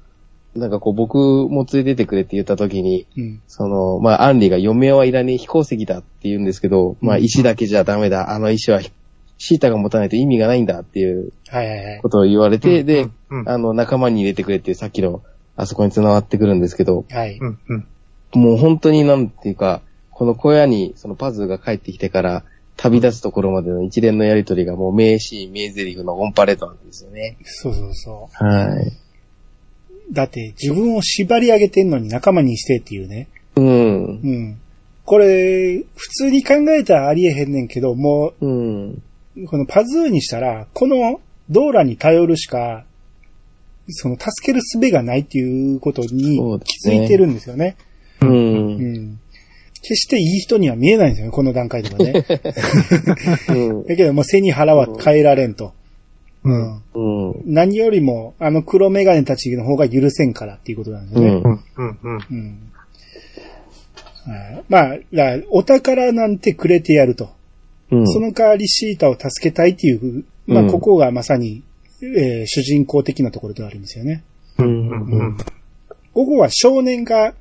[0.57, 3.41] なんかこう僕も連れてってくれって言った時に、うん。
[3.47, 8.31] その、まあ、アンリが嫁はいらねえ飛行石だって言うんですけど、まあ、石だけじゃダメだ。
[8.31, 8.81] あの石は、
[9.37, 12.09] シータが持たないと意味がないんだっていうはいはいはいこ。
[12.09, 13.49] とを言われて、で、うん。
[13.49, 15.21] あの、仲間に入れてくれっていうさっきの、
[15.55, 17.39] あそこに繋がってくるんですけど、はい。
[18.33, 22.43] もう本当になんていうか、この小屋にそのパズーが帰ってきてから、
[22.77, 27.37] 旅立つところまでの一連のやりとりがもう名シーン、名台詞のオンパレードなんですよね。
[27.43, 29.06] そうそうそはい。
[30.09, 30.13] う。
[30.13, 33.27] だって自分を縛り上げてんのに仲間にしてっていうね。
[33.55, 34.05] うん。
[34.05, 34.59] うん。
[35.05, 39.01] これ、普通に考えたらありえへんねんけど、もうん。
[39.37, 42.85] う、このパズーにしたら、このドーラに頼るしか、
[43.89, 47.77] その助ける術がないっていうことに気づいてるんですよね。
[48.21, 48.29] うん。
[48.29, 48.33] う
[48.99, 49.19] ん。
[49.81, 52.25] 決していい人には見えないんですよね、この段階ではね。
[53.49, 53.83] うん。
[53.87, 55.73] だけどもう背に腹は変えられんと。
[56.47, 57.29] うん。
[57.29, 57.41] うん。
[57.45, 61.41] 何よりも、あの黒メガネたちの方が許せんからっていうことなんですよね。
[61.43, 61.61] うん。
[61.75, 61.97] うん。
[62.03, 62.19] うん。
[62.29, 62.59] うん。
[64.69, 67.29] まあ、だお宝なんてくれてやると。
[67.91, 68.07] うん。
[68.07, 71.63] その代わりシータを助けたいっていう、まあ、うんここがまさに、
[72.01, 74.23] えー主人公的なところではあるんですよね。
[74.59, 74.89] うん。
[74.89, 75.37] うん。
[76.13, 77.33] ここは少年が、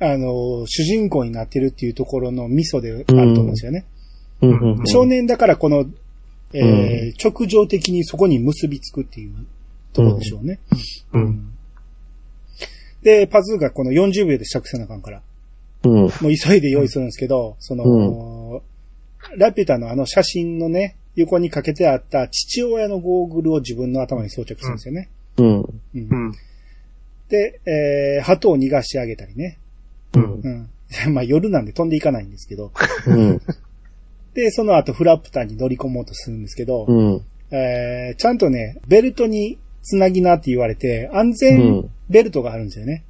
[0.00, 3.84] あの、主人公になってるっていうところのミソであると思うんですよね。
[4.42, 4.48] う
[4.82, 4.86] ん。
[4.86, 5.86] 少年だからこの、
[6.54, 9.46] えー直情的にそこに結びつくっていう
[9.92, 10.60] ところでしょうね。
[11.12, 11.52] うん。
[13.02, 15.22] で、パズーがこの40秒で支度せなあかんから、
[15.84, 15.92] うん。
[15.92, 18.62] もう急いで用意するんですけど、その、
[19.36, 25.10] ラピュタのあの写真のね、横にかけてあった父親のゴーグルを自分の頭に装着するんですよね。
[25.36, 25.46] うん。
[25.46, 26.32] うんうん。
[27.28, 29.58] で、えー、鳩を逃がしてあげたりね。
[30.14, 30.40] うん。
[30.42, 30.70] うん。
[31.14, 32.72] まあ夜なんで飛んでいかないんですけど。
[33.06, 33.40] うん。
[34.34, 37.20] で、その後フラプターに乗り込もうとするんですけど、うん。
[37.50, 43.04] えー、ちゃんとね、ベルトにつなぎなって言われて、安全ベルトがあるんですよね。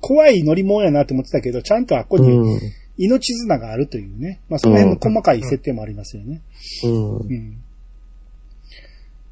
[0.00, 2.58] 怖い乗り物やなって思ってたけど、ちゃんとあっこに
[2.96, 4.40] 命綱があるというね。
[4.48, 6.40] まあその辺の細かい設定もありますよね。
[6.84, 7.16] うん。
[7.18, 7.62] うん。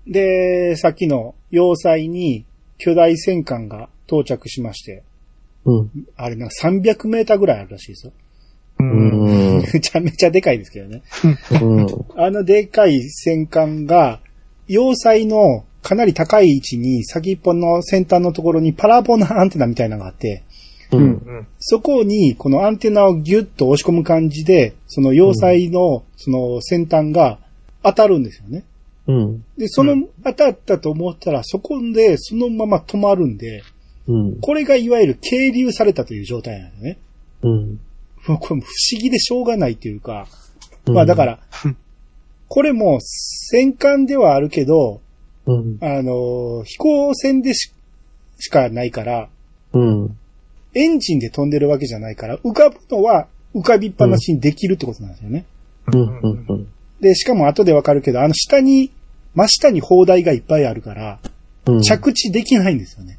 [0.07, 2.45] で、さっきの要塞に
[2.79, 5.03] 巨大戦艦が到着しまして、
[5.65, 5.91] うん。
[6.17, 8.13] あれなんか300メーターぐらいあるらしいですよ。
[8.83, 8.97] う。
[8.97, 9.63] うんん。
[9.73, 11.03] めちゃめちゃでかいですけどね。
[11.61, 11.87] うん。
[12.17, 14.21] あのでかい戦艦が、
[14.69, 20.43] 要塞のかなり高い位置に先っぽの先端のところにパラボナアンテナみたいなのがあって、
[20.93, 20.97] う。
[20.97, 21.47] うんん。
[21.59, 27.39] そこにこのアンテナをギュッと押し込む感じで、その要塞のその先端が
[27.83, 28.65] 当たるんですよね。
[29.07, 29.45] うん。
[29.59, 33.63] で、そうのん当たったと思ったら、そこでそのまま止まるんで、
[34.07, 34.41] うん。
[34.41, 36.99] これがいわゆる係留されたという状態なんですね。
[37.43, 37.81] うん。
[38.29, 40.27] もうこれも不思議でしょうがないというか、
[40.87, 41.39] まあだから、
[42.49, 45.01] これも戦艦ではあるけど、
[45.47, 45.79] うん。
[45.81, 47.73] あの、飛行船でし
[48.39, 49.29] しかないから、
[49.73, 50.17] うん。
[50.75, 55.45] エンジンで飛んでるわけじゃないから、浮かぶのは浮かびっぱなしにできるってことなんですよね。
[57.01, 58.93] で、しかも後でわかるけど、あの下に、
[59.35, 61.19] 真下に砲台がいっぱいあるから、
[61.67, 61.83] うん。
[61.83, 63.19] 着地できないんですよね。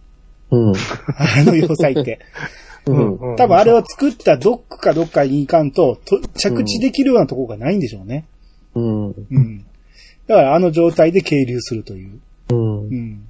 [0.51, 0.73] うん。
[1.17, 2.19] あの要塞って。
[2.85, 3.35] うん。
[3.37, 8.25] 多分あれを作ったドックかどっかに行かんと、と着地できるようなところがないんでしょうね。
[8.75, 9.07] うん。
[9.07, 9.65] うん。
[10.27, 12.19] だからあの状態で係留するという。
[12.49, 12.91] うんう。
[12.91, 13.27] ん。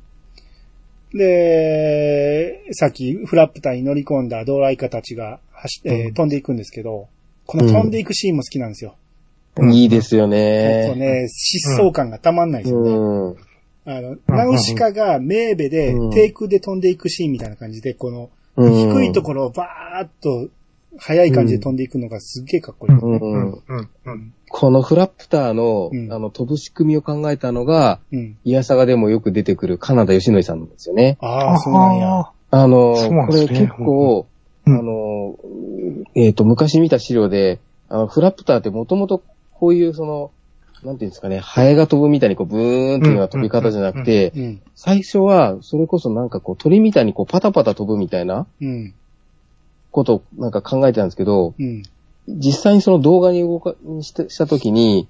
[1.13, 7.07] で、さっきフラップターに乗り込んだドライカたちが走っ、えーうん飛んでいくんですけど、
[7.45, 8.95] この飛んでいくシーンも好きなんですよ。
[9.71, 10.95] いいですよそうね。
[10.95, 12.91] ね、疾走感がたまんないですよね。
[12.91, 13.35] うん。
[13.85, 20.49] あの、ナウシカがメーベでうん低空で飛んでいくシーンみたいな感じで、このうん低いところをバーっと
[20.97, 22.93] 速い感じで飛んでいくのがすっげえかっこいい。
[22.93, 23.51] うんうん。
[23.67, 23.89] うん。
[24.05, 24.33] うん。
[24.49, 28.37] このフラップターの、うんあの、飛ぶ仕組みを考えたのが、うん。
[28.43, 31.17] イヤサガでもよく出てくるカナダ吉典さんなんですよね。
[31.19, 32.31] ああ、そうなんや。
[32.51, 34.33] あの、そうなんこれ結構、うん
[34.65, 35.35] あの、
[36.15, 40.31] えっ、と、昔見た資料で、あの、フラップターってもともとこういうその、
[40.83, 44.61] なんていうんですかね、ハエが飛ぶみたいにこう、ブーンっていうような飛び方じゃなくて、うん。
[44.75, 48.93] 最初は、それこそなんかこう、鳥みたいにこう、パタパタ飛ぶみたいなうん。
[49.91, 51.83] ことをなんか考えてたんですけど、うん。
[52.27, 55.07] 実際にその動画に動か、にしたしたときに、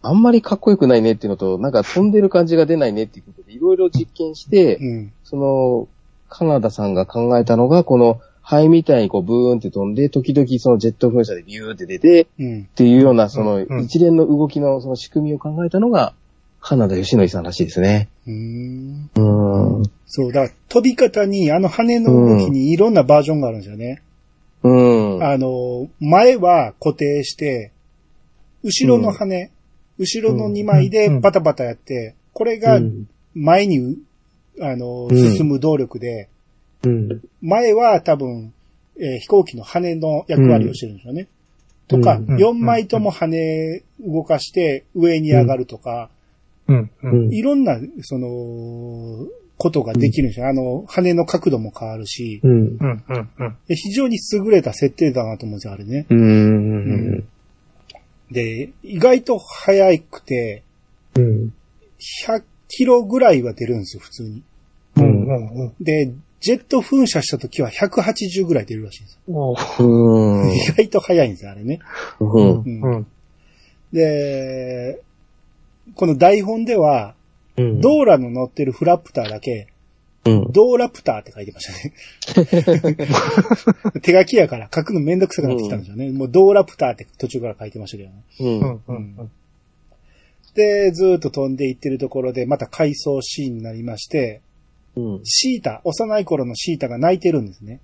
[0.00, 5.12] あんまりかっこよくないねっていうのと、なんか飛んでる感じが出ないねっていうことで、いろいろ実験して、うん。
[5.22, 5.88] その、
[6.28, 12.62] カナダさんが考えたのが、この、ハエみたいにこう、ブーンって飛んで、時々そのジェット噴射でビューって出て、うん。
[12.62, 16.14] っていうような、そのうん一連の動きのその仕組みを考えたのが、
[16.60, 18.08] カナダ吉典さんらしいですね。
[18.26, 19.10] うーん。
[19.14, 19.82] うーん。
[20.06, 24.02] そう、だ飛び方に、あの羽の動きにいろんなバージョンがあるんですよね。
[24.62, 25.24] うん。
[25.24, 27.72] あの、前は固定して、
[28.62, 29.50] 後ろの羽、
[29.98, 33.96] 後ろの2枚でバタバタやって、これがうん前に、
[34.60, 36.28] あの、うん進む動力で、
[36.84, 37.22] うん。
[37.40, 38.52] 前は多分、
[38.98, 41.28] えー飛行機の羽の役割をしてるんですよね。
[41.88, 46.10] とか、うん4枚とも羽動かして上に上がるとか、
[46.68, 46.90] うん。
[47.02, 47.34] うん。
[47.34, 49.26] いろんな、その、
[49.58, 50.48] ことができるんですよ。
[50.48, 52.50] あの、羽の角度も変わるし、うん。
[52.50, 52.78] うん。
[52.80, 53.30] うん。
[53.38, 53.56] うん。
[53.68, 56.06] で非常に優れた設定だなと思うんですよ、あれね。
[56.10, 57.28] うん。
[58.30, 60.62] で、意外と速くて、
[61.14, 61.54] うん。
[62.26, 64.42] 100キロぐらいは出るんですよ、普通に。
[64.96, 65.26] うん。
[65.26, 65.72] うん。
[65.80, 66.10] で、
[66.42, 69.56] ジェット噴射した時は180ぐらい出るらしいんですよ。
[69.78, 70.42] うん。
[70.42, 70.52] うん。
[70.52, 71.78] 意外と速いんですよ、あれね。
[72.20, 72.62] うん。
[72.64, 73.06] うん。
[73.92, 75.00] で、
[75.94, 77.14] この台本では、
[77.56, 79.68] ドーラの乗ってるフラプターだけ、
[80.24, 80.52] うん。
[80.52, 81.66] ドーラプターって書いてまし
[82.34, 82.96] たね。
[84.02, 86.10] 手書きやから書くのめんどくさくなってきたんですよね。
[86.10, 88.22] もうドーラプターって途中から書いてましたけどね。
[88.40, 88.60] うん。
[88.60, 89.16] うん。
[89.18, 89.30] うん。
[90.54, 94.40] で、ずーっと飛んでいってるところで、また回想シーンになりまして、
[94.96, 95.20] うん。
[95.24, 97.80] シータ、幼い頃のシータが泣いてるんですね。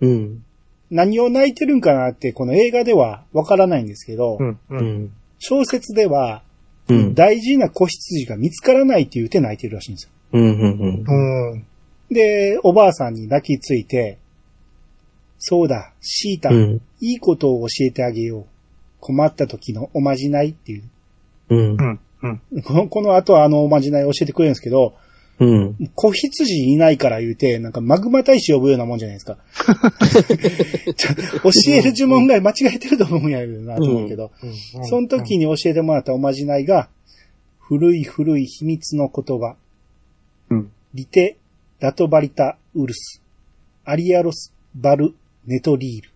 [0.00, 0.44] うん。
[0.90, 4.48] 何を泣いてるんかなって、この映画ではわからないんですけど、うん。
[4.48, 4.58] う。
[4.70, 5.12] うんん。
[5.38, 6.42] 小説では、
[6.88, 7.14] うん。
[7.14, 10.10] 大事な子羊が見つからないって言って泣いてるらしいんですよ。
[10.32, 10.42] うん。
[10.42, 11.04] うん。
[11.52, 11.66] うん。
[12.10, 14.18] で、おばあさんに泣きついて、
[15.38, 16.80] そうだ、シータ、うん。
[17.00, 18.46] いいことを教えてあげよう。
[19.00, 20.82] 困った時のおまじないっていう。
[21.50, 21.74] うんう。
[21.76, 22.00] ん。
[22.22, 22.62] うん。
[22.62, 24.94] このこの後はあのおまじないを教えてくれるんですけど、
[25.40, 25.76] うん。
[25.94, 29.38] 子羊いないから言うて、なんかマグマ大使呼ぶようなもんじゃないですか。
[31.42, 34.32] 教える呪文が間違えてると思うんやけどなと思うけど、
[34.88, 36.88] その時に教えてもらったおまじないが、
[37.58, 39.56] 古い古い秘密の言葉、
[40.50, 40.72] うん。
[40.94, 41.36] リテ、
[41.80, 43.22] ラトバリタ、ウルス、
[43.84, 45.14] アリアロス、バル、
[45.46, 46.10] ネトリール。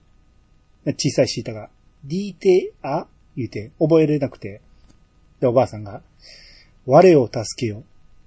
[0.94, 1.68] 小さいシータが、
[2.04, 3.06] リーテア
[3.36, 4.60] 言うて、覚えれなくて。
[5.40, 6.02] で、おばあさんが、
[6.86, 7.84] 我を助けよ、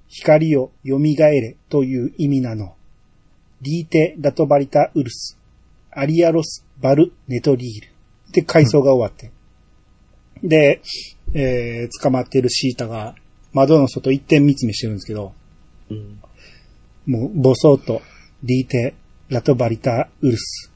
[0.07, 2.75] 光を蘇れという意味なの。
[3.61, 5.37] リーテ、ラトバリタ、ウルス、
[5.91, 7.87] アリアロス、バル、ネトリール。
[8.31, 9.31] で、回想が終わって。
[10.43, 10.81] で、
[11.33, 13.15] えー、捕まってるシータが、
[13.53, 15.33] 窓の外一点見つめしてるんですけど、
[15.89, 16.19] うん。
[17.05, 18.01] もう、ボソッと、
[18.43, 18.95] リーテ、
[19.29, 20.71] ラトバリタ、ウルス、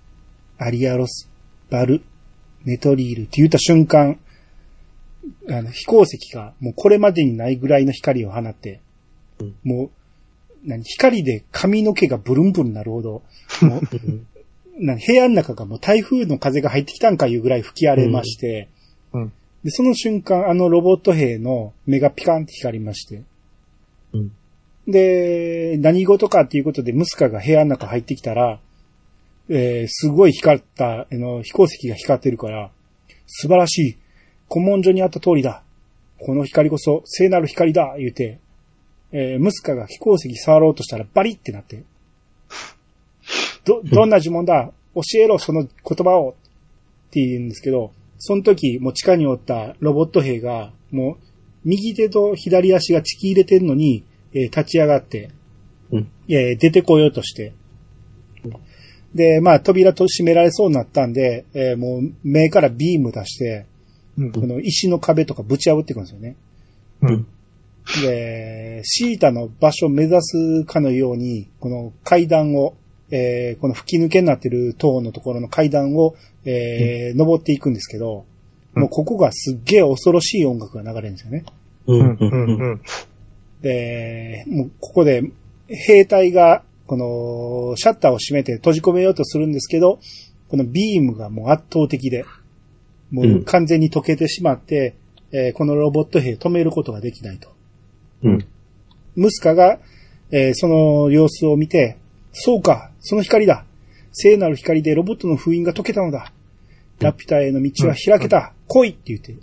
[0.58, 1.30] アリアロス、
[1.70, 2.02] バル、
[2.66, 4.20] ネトリールって言った瞬間、
[5.50, 8.82] あの、飛行石がもうこれまでにないぐらいの光を放って、
[9.40, 9.90] うんもう、
[10.64, 13.22] 何、光で髪の毛がブルンブルンなるほど、
[13.62, 18.70] もう、な部屋の中がもう台風の風が入ってきたんかいうぐらい吹き荒れまして、
[19.14, 19.34] うん。
[19.64, 23.24] で、その瞬間、あのロボット兵の目がピカンって光りまして、
[24.14, 24.32] うん。
[24.88, 28.60] で、何事かっていうことでムスカが部屋の中入ってきたら、
[29.50, 32.72] えーすごい光った、あの、飛行石が光ってるから、
[33.28, 33.98] 素晴らしい。
[34.52, 35.64] 古文書にあった通りだ。
[36.20, 38.40] この光こそ聖なる光だ言うて、
[39.12, 41.84] えームスカが飛行石触ろうとしたらバリってなって、
[43.66, 44.72] ど、どんな呪文だ？
[44.96, 46.36] 教えろ、その言葉を
[47.10, 51.18] って言うんですけど、その時、もう地下におったロボット兵が、もう、
[51.64, 54.04] 右手と左足が突き入れてんのに、
[54.34, 55.30] えー立ち上がって、
[55.92, 56.12] うん。
[56.28, 57.54] えー出てこようとして。
[59.16, 63.66] で、まあ、扉と閉められそうになったんで、えーもう、目からビーム出して、
[64.18, 64.32] うん。
[64.32, 66.36] この石の壁とかぶち破っていくんですよね。
[67.02, 67.28] うん。
[68.02, 72.76] で、シータの場所を目指すかのように、この階段を、
[73.12, 76.16] えーこの吹き抜けになってる塔のところの階段を、
[76.46, 78.26] えー登っていくんですけど、
[78.76, 81.44] うんもうここがすっげえ恐ろしい音楽が流れるんですよね。
[81.88, 82.18] ううん。
[82.20, 82.30] うん。
[82.30, 82.72] うん。
[82.72, 82.82] うん。
[83.62, 85.24] で、もうここで
[85.68, 90.00] 兵隊が、このシャッターを閉めて閉じ込めようとするんですけど、
[90.50, 92.26] このビームがもう圧倒的で、
[93.12, 94.96] もう完全に溶けてしまって、
[95.32, 97.50] えーこのロボット兵止めることができないと。
[98.24, 98.46] うん。
[99.16, 99.80] ムスカが、
[100.32, 101.98] えーその様子を見て、
[102.32, 103.66] そうか、その光だ。
[104.12, 106.32] 聖なる光でロボットの封印が解けたのだ。
[107.00, 108.54] ラピュタへの道は開けた。
[108.68, 109.36] 来いって言って。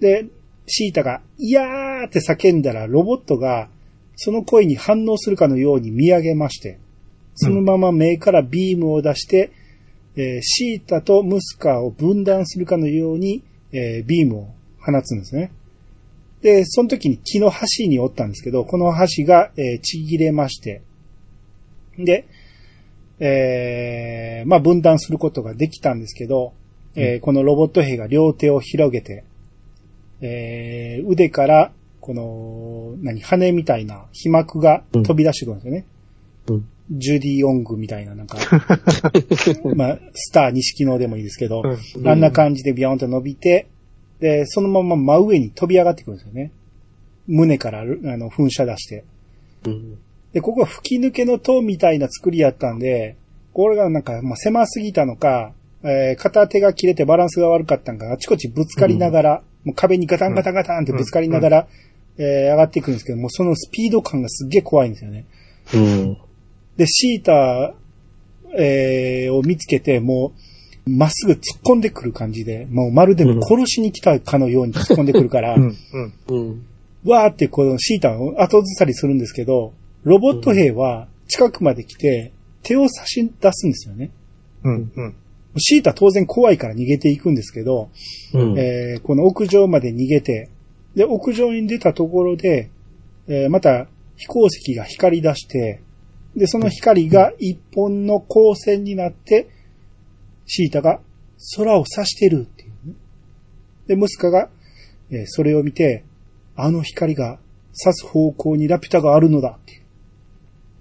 [0.00, 0.26] で、
[0.66, 3.68] シータが、いやーって叫んだら、ロボットが、
[4.16, 6.78] その声に反応するかのように見上げまして、
[7.34, 9.52] そのまま目からビームを出して、
[10.16, 14.48] えーシータとムスカを分断するかのように、えービームを
[14.80, 15.52] 放つんですね。
[16.42, 20.82] で、その時に木の橋におったんですけど、この橋が、えーちぎれまして、
[21.98, 22.26] で、
[23.18, 26.52] えーまあ分断することができたんですけど、
[26.94, 29.24] えーこのロボット兵が両手を広げて、
[30.20, 35.86] えー腕から、この、何、羽みたいな皮膜が飛び出してくるんですよね。
[36.48, 36.68] うん。
[36.88, 38.38] ジュディ・オングみたいな、なんか、
[39.74, 41.62] まあ、スター錦野でもいいですけど、
[41.96, 43.66] うんあんな感じでビヨーンと伸びて、
[44.20, 46.52] で、そのまま真上に飛び上がってくるんですよね。
[47.26, 49.04] 胸から、あの、噴射出して。
[49.66, 49.98] うん。
[50.32, 53.16] で、ここは吹き抜けの塔みたいな作りやったんで、
[53.52, 55.52] これがなんか、まあ、狭すぎたのか、
[55.82, 61.68] えー片手が切れてバランスが悪かったんか、あちこちぶつかりながら、もう壁にガタンガタンガタンってぶつかりながら、
[62.18, 65.24] えー上がっていくんですけど、もうそのスピード感がすっげえ怖いんですよね。
[65.74, 66.18] うん。
[66.76, 67.74] で、シータ、
[68.58, 70.40] えーを見つけて、もう、
[70.86, 75.76] まっすぐ突っ込んでくる感じで、もうまるで殺しに来たかのように突っ込んでくるから、うん。
[75.92, 76.12] うん。
[76.28, 76.66] うん。
[77.04, 79.72] わーってこのシータを後ずさりするんですけど、
[80.04, 82.32] ロボット兵は近くまで来て
[82.62, 84.10] 手を差し出すんですよね。
[84.62, 84.92] うん。
[84.94, 85.16] うん。
[85.58, 87.90] シータ当然怖いから逃げていくんですけど、
[88.34, 88.58] うん。
[88.58, 90.50] えーこの屋上まで逃げて、
[90.94, 92.70] で、屋上に出たところで、
[93.26, 95.82] えーまた飛行石が光り出して、
[96.36, 99.48] で、その光が一本の光線になって、
[100.46, 101.00] シータが
[101.56, 102.94] 空を指してるっていうね。
[103.86, 104.48] で、ムスカが、
[105.10, 106.04] えーそれを見て、
[106.56, 107.38] あの光が
[107.84, 109.82] 指す方向にラピュタがあるのだっていう。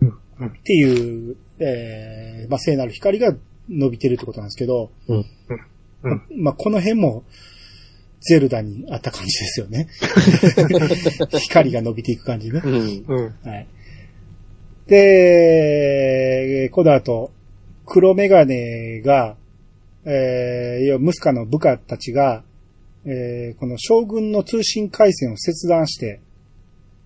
[0.01, 0.19] うん。
[0.39, 0.47] うん。
[0.47, 3.35] っていう、えーまあ、聖なる光が
[3.69, 5.25] 伸びてるってことなんですけど、うん。
[6.03, 6.21] うん。
[6.37, 7.23] まあ、この辺も、
[8.21, 9.87] ゼルダにあった感じですよね。
[11.41, 12.61] 光が伸びていく感じね。
[12.63, 13.05] うん。
[13.07, 13.35] うん。
[13.47, 13.67] はい。
[14.87, 17.31] で、この後、
[17.85, 19.35] 黒メガネが、
[20.05, 22.43] えー、要はムスカの部下たちが、
[23.05, 26.21] えー、この将軍の通信回線を切断して、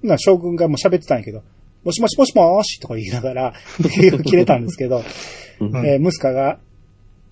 [0.03, 1.43] な将軍がもう喋ってたんやけど、
[1.83, 3.53] もしもしもしもーしとか言いながら、
[4.25, 5.03] 切れたんですけど、
[5.59, 6.59] うんえームスカが、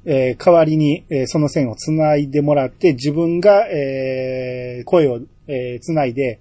[0.05, 6.39] えー代わりに、えーその線を繋いでもらって、自分が、えー声を、えー繋いで、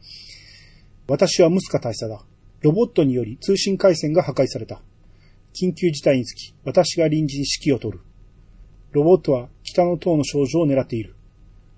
[1.08, 2.24] 私はムスカ大佐だ。
[2.62, 4.82] ロボットにより通信回線が破壊された。
[5.54, 8.04] 緊急事態につき、私が臨時に指揮を取る。
[8.96, 11.14] ロボットは北の塔の少女を狙っている。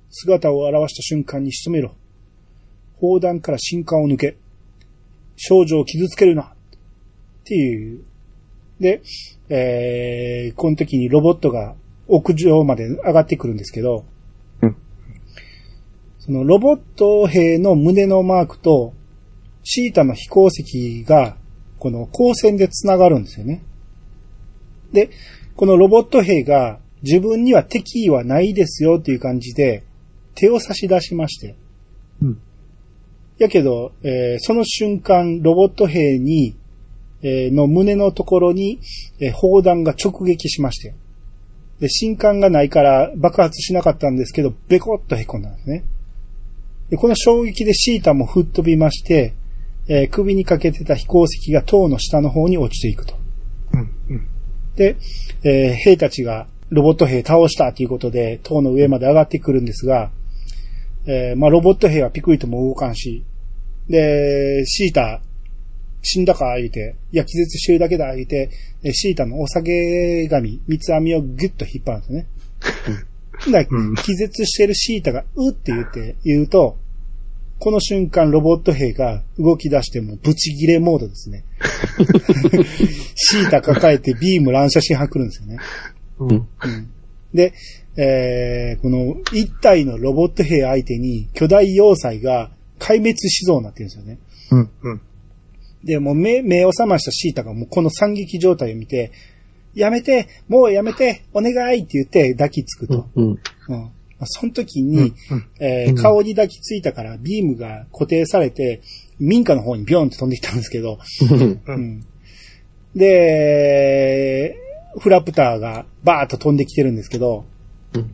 [0.08, 1.96] 姿を現した瞬間に仕留めろ。
[3.00, 4.36] 砲弾から新艦を抜け。
[5.36, 6.44] 少女を傷つけるな。
[6.44, 6.46] っ
[7.44, 8.04] ていう。
[8.78, 9.02] で、
[9.48, 11.74] えー、この時にロボットが
[12.06, 14.04] 屋上まで上がってくるんですけど、
[14.62, 14.76] うん
[16.20, 18.92] そのロボット兵の胸のマークと、
[19.64, 21.36] シータの飛行石が、
[21.78, 23.62] この光線で繋がるんですよね。
[24.92, 25.10] で、
[25.56, 29.84] このロボット兵が自分には敵意はないですよっていう感じで
[30.34, 31.56] 手を差し出しまして。
[32.22, 32.38] うん
[33.38, 36.56] やけど、えーその瞬間、ロボット兵に、
[37.22, 38.80] えーの胸のところに、
[39.20, 40.94] えー砲弾が直撃しまして。
[41.80, 45.84] で、新管がないから爆発しなかったんですけど、ベコッと凹んだんですね。
[46.90, 49.34] で、この衝撃でシータも吹っ飛びまして、
[49.86, 53.14] えー首にかけてた飛行石が塔の下の方に落ちていくと。
[53.74, 53.90] うん。
[54.08, 54.26] うん。
[54.74, 54.96] で、
[55.44, 60.10] えー兵たちがロボット兵倒したということで、塔の上まで上がってくるんですが、
[61.06, 63.24] えーまあ、ロボット兵はピクリとも動かんし、
[63.88, 65.22] で、シータ、
[66.02, 68.50] 死んだか言うて、いや、気絶してるだけだ言うて、
[68.82, 72.26] えーシータのお酒紙、三つ編みをギュッと引っ張るんですね。
[74.02, 76.76] 気絶してるシータが、うって言って、言うと、
[77.60, 81.44] この瞬間ロボット兵が動き出してもブチギレモードですね。
[83.16, 85.58] シータ抱えてビーム乱射しはくるんですよね。
[86.18, 86.28] うん。
[86.30, 86.48] うん
[87.34, 87.52] で、
[87.96, 94.18] えー、この一体のロボット兵相手に巨大要塞が壊滅しそうになってるんですよね。
[94.50, 94.70] うん。
[94.82, 95.00] うん。
[95.84, 99.12] で、もう目、目を覚ましたシータがもうこの惨劇状態を見て、
[99.74, 103.08] やめてもうやめてお願いって言って抱きつくと。
[103.14, 103.24] うん。
[103.68, 105.14] うんまあその時に、うん。
[105.60, 108.80] えーうん顔に抱きついたからビームが固定されて、
[109.20, 110.98] 民家の方にビョンって飛んできたんですけど、
[111.30, 111.62] うん。
[111.66, 112.06] うん
[112.96, 114.56] で、
[114.98, 117.44] フラプターがバーッと飛んできてるんですけど、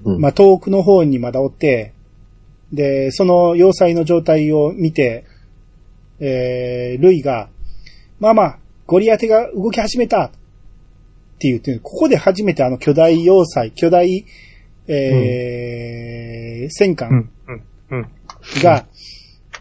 [0.04, 0.20] うん。
[0.20, 1.92] まあ、遠くの方にまだおって、
[2.72, 5.24] で、その要塞の状態を見て、
[6.20, 7.48] えー、ルイが、
[8.20, 10.30] ママ、ゴリアテが動き始めたっ
[11.38, 14.24] て言って、ここで初めてあの巨大要塞、巨大、
[14.86, 17.30] えー戦艦うん。
[17.46, 17.62] うん。
[17.90, 18.08] うん。
[18.62, 18.86] が、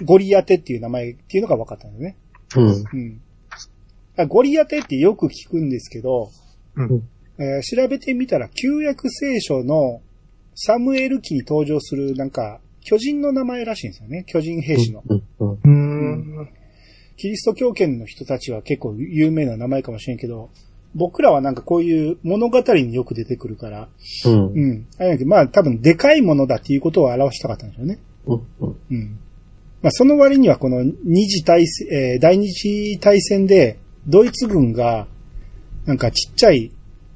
[0.04, 2.18] ゴリアテっていう名前っていうのが分かったんですね。
[2.56, 2.68] うん。
[2.68, 3.22] うん。
[4.18, 6.30] あゴリアテってよく聞くんですけど、
[6.76, 7.10] うん。
[7.38, 10.02] えー調べてみたら、旧約聖書の
[10.56, 14.26] サムエル記に登場するなんか、巨人の名前らしいんですよね。
[14.28, 15.04] 巨人兵士の。
[15.40, 16.50] うん。
[17.18, 20.50] キリスト教圏の人たちは結構有名な名前かもしれんけど、
[20.96, 23.88] 僕らはなんかこういう物語によく出てくるから、
[24.26, 24.46] うん。
[24.54, 24.88] うん。
[24.98, 28.00] あれやけど、まあ多分でかいものだっていうことを表したかったんでしょうね。
[28.28, 28.42] うん。
[28.92, 29.20] うん。
[29.82, 35.08] まあその割にはこの二次大戦、えー第二次大戦で、ドイツ軍が、
[35.86, 36.72] なんかちっちゃい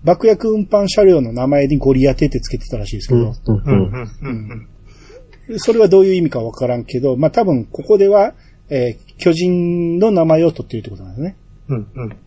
[0.07, 3.33] 爆薬運搬車両の名前にゴリアテってつけてたらしいですけど。
[5.59, 8.33] それはどういう意味かわからんけど、まあ多分ここでは、
[8.69, 11.35] えー巨人の名前を取っているってことなんですね。
[11.69, 11.87] うん。
[11.95, 12.17] うん。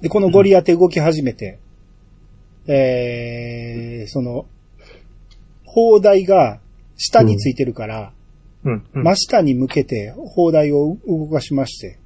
[0.00, 1.58] で、このゴリアテ動き始めて、
[2.68, 4.46] えー、その、
[5.64, 6.60] 砲台が
[6.96, 8.12] 下についてるから、
[8.64, 8.84] うん。
[8.94, 9.02] うん。
[9.02, 11.98] 真下に向けて砲台を動かしまして、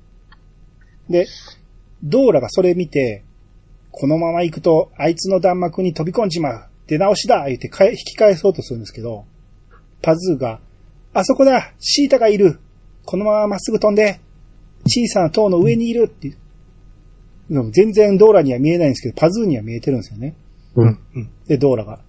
[1.11, 1.27] で、
[2.03, 3.23] ドーラがそれ見て、
[4.01, 6.67] このまま行くと、あいつの弾幕に飛び込んじまう。
[6.87, 9.27] 出直しだ言って引き返そうとするんですけど、
[10.01, 10.59] パズーが、
[11.13, 12.61] あそこだシータがいる
[13.05, 14.19] このまままっすぐ飛んで
[14.87, 16.31] 小さな塔の上にいるって。
[17.51, 20.35] でも全然ドーラには見えないんですけど、パズーには見えてるんですよね。
[20.77, 20.83] う。
[20.83, 20.99] うんん。
[21.17, 21.31] うん。
[21.47, 22.01] で、ドーラが、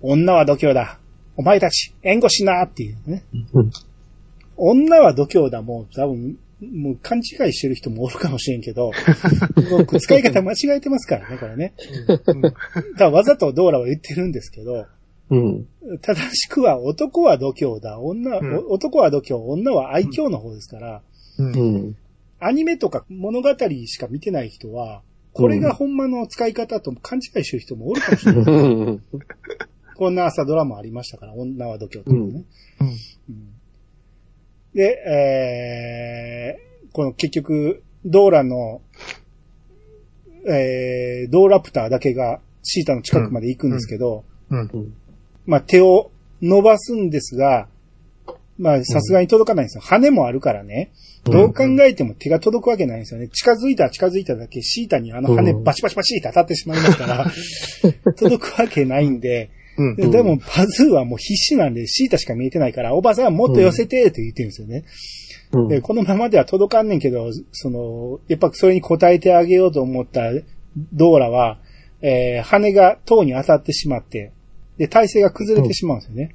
[0.00, 0.98] 女は度胸だ
[1.36, 3.24] お前たち、援護しなっていうね。
[3.52, 3.70] うん。
[4.56, 8.90] 女は度胸だもう多分、もう勘違いしてる人もおるかもしれんけど、
[9.70, 11.74] 僕使い方間違えてますからね、これね。
[12.06, 12.34] だか
[12.98, 14.86] らわざとドーラは言ってるんですけど、
[15.30, 15.66] うん。
[16.00, 21.02] 正しくは男は度胸だ、女、うんお男は度胸、女は愛嬌の方ですから、
[21.38, 21.78] うんう。
[21.88, 21.96] ん。
[22.38, 23.50] アニメとか物語
[23.86, 25.02] しか見てない人は、
[25.32, 28.44] これがほんまの使い方と勘違いしてる人もおるかもしれない。
[28.44, 29.02] うん。
[29.96, 32.44] こんな朝ドラもありましたから、女は度胸っていうのね。
[32.80, 32.84] う
[33.32, 33.48] ん。
[34.76, 38.82] うんで、えー、この結局、ドーラの、
[40.46, 44.94] えー、ドーラプターだけがシータの近くまで行くんですけど、うん。
[45.46, 46.10] まあ手を
[46.42, 47.68] 伸ばすんですが、
[48.58, 49.82] まあさすがに届かないんですよ。
[49.82, 50.92] 羽もあるからね。
[51.24, 53.28] どう考えても手が届くわけないんですよね。
[53.28, 57.32] 近づいたら近づいただけシータにあの羽うんバチバチバチって当たってしまいますから、
[58.16, 59.96] 届くわけないんで、うん。
[59.96, 64.84] ででも、パズーはもう必死なんで、シータしか見えてないから、おばさんもっと寄せてって言ってるんですよね。
[65.52, 65.68] うん。
[65.68, 70.22] で、このままでは届かんねんけど、その、やっぱそれに応えてあげようと思った
[70.92, 71.58] ドーラは、
[72.02, 74.32] えー、羽が塔に当たってしまって、
[74.78, 76.34] で、体勢が崩れてしまうんですよね。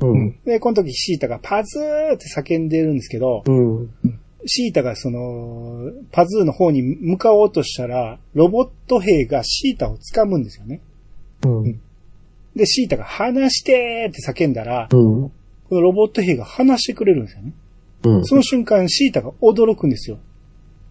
[0.00, 0.38] うん。
[0.44, 3.90] で、この時シータがパズーって叫んでるんですけど、うん。
[4.46, 10.80] シータがその、パズーの方に向かおうとしたら、ロボット兵がシータを掴むんですよね。
[11.44, 11.80] うん。
[12.54, 15.28] で、シータが離してーって叫んだら、うん。
[15.28, 15.32] こ
[15.70, 17.52] のロボット兵が離してくれるんですよね。
[18.04, 18.24] うん。
[18.24, 20.18] その瞬間、シータが驚くんですよ。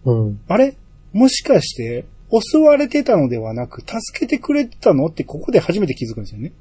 [0.04, 0.40] うん。
[0.48, 0.74] あれ？
[1.12, 6.52] もしかして、襲われてたのではなく、助けてくれてたのってここで初めて気づくんですよね。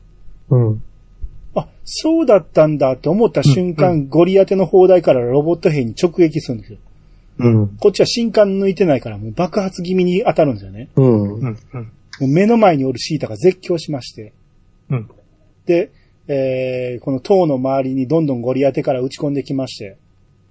[0.49, 0.83] うん。
[1.55, 6.77] あ、そうだったんだって思った瞬間、ゴリアテの砲台からロボット兵に直撃するんですよ。
[7.39, 7.67] うん。
[7.79, 10.89] こっちは新刊抜いてないからもう爆発気味に当たるんですよね。
[10.95, 11.33] うん。
[11.33, 11.57] うん。
[11.73, 11.81] うん。
[11.81, 11.87] も
[12.21, 14.33] う目の前におるシータが絶叫しまして。
[14.93, 15.09] うん。
[15.65, 15.91] で、
[16.27, 19.97] えー、この塔の周りにどんどんゴリ当てから打ち込んできまして。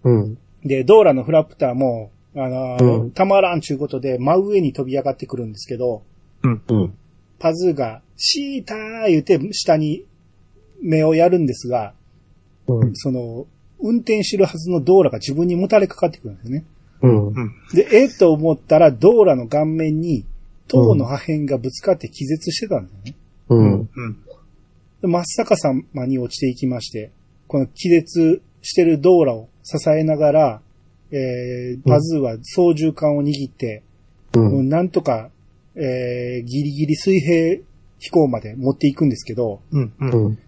[0.05, 0.39] うん。
[0.65, 6.03] で、ドーラのフラプターも、あのーうんたまらんちゅうことで真上に飛び上がってくるんですけど、
[6.43, 6.95] うん。
[7.39, 10.05] パズーが、シーター言うて下に
[10.81, 11.95] 目をやるんですが、
[12.67, 12.95] うん。
[12.95, 13.47] その、
[13.81, 16.65] 運転してるはずのドーラが自分にもたれかかってくるんですよね。
[17.03, 17.27] うん。
[17.29, 17.35] うん。
[17.75, 20.25] で、えっと思ったら、ドーラの顔面に、
[20.69, 23.15] 塔の破片がぶつかって気絶してたんですよね。
[23.49, 23.73] うん。
[23.73, 24.17] うん。
[25.03, 27.11] で真っ逆さまに落ちていきまして、
[27.49, 30.63] この気絶してるドーラを支えながら、
[31.11, 33.83] えー、パズーは操縦桿を握って、
[34.35, 34.69] うん。
[34.69, 35.29] なんとか、
[35.75, 37.63] えー、ギリギリ水平
[37.99, 39.93] 飛行まで持っていくんですけど、うん。
[40.01, 40.27] うん。
[40.27, 40.39] うん。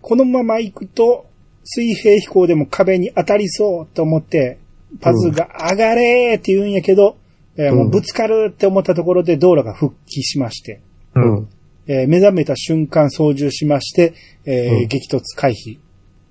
[0.00, 1.26] このまま行くと、
[1.64, 4.58] 水平飛行でも壁に当たりそうと思って、
[5.00, 7.16] パズーが上がれーって言うんやけど、
[7.56, 10.80] えーもうぶつかるって思ったところでドーラが復帰しまして、
[11.14, 11.48] うん。
[11.86, 14.14] えー目覚めた瞬間操縦しまして、
[14.44, 15.78] えーうん激突回避。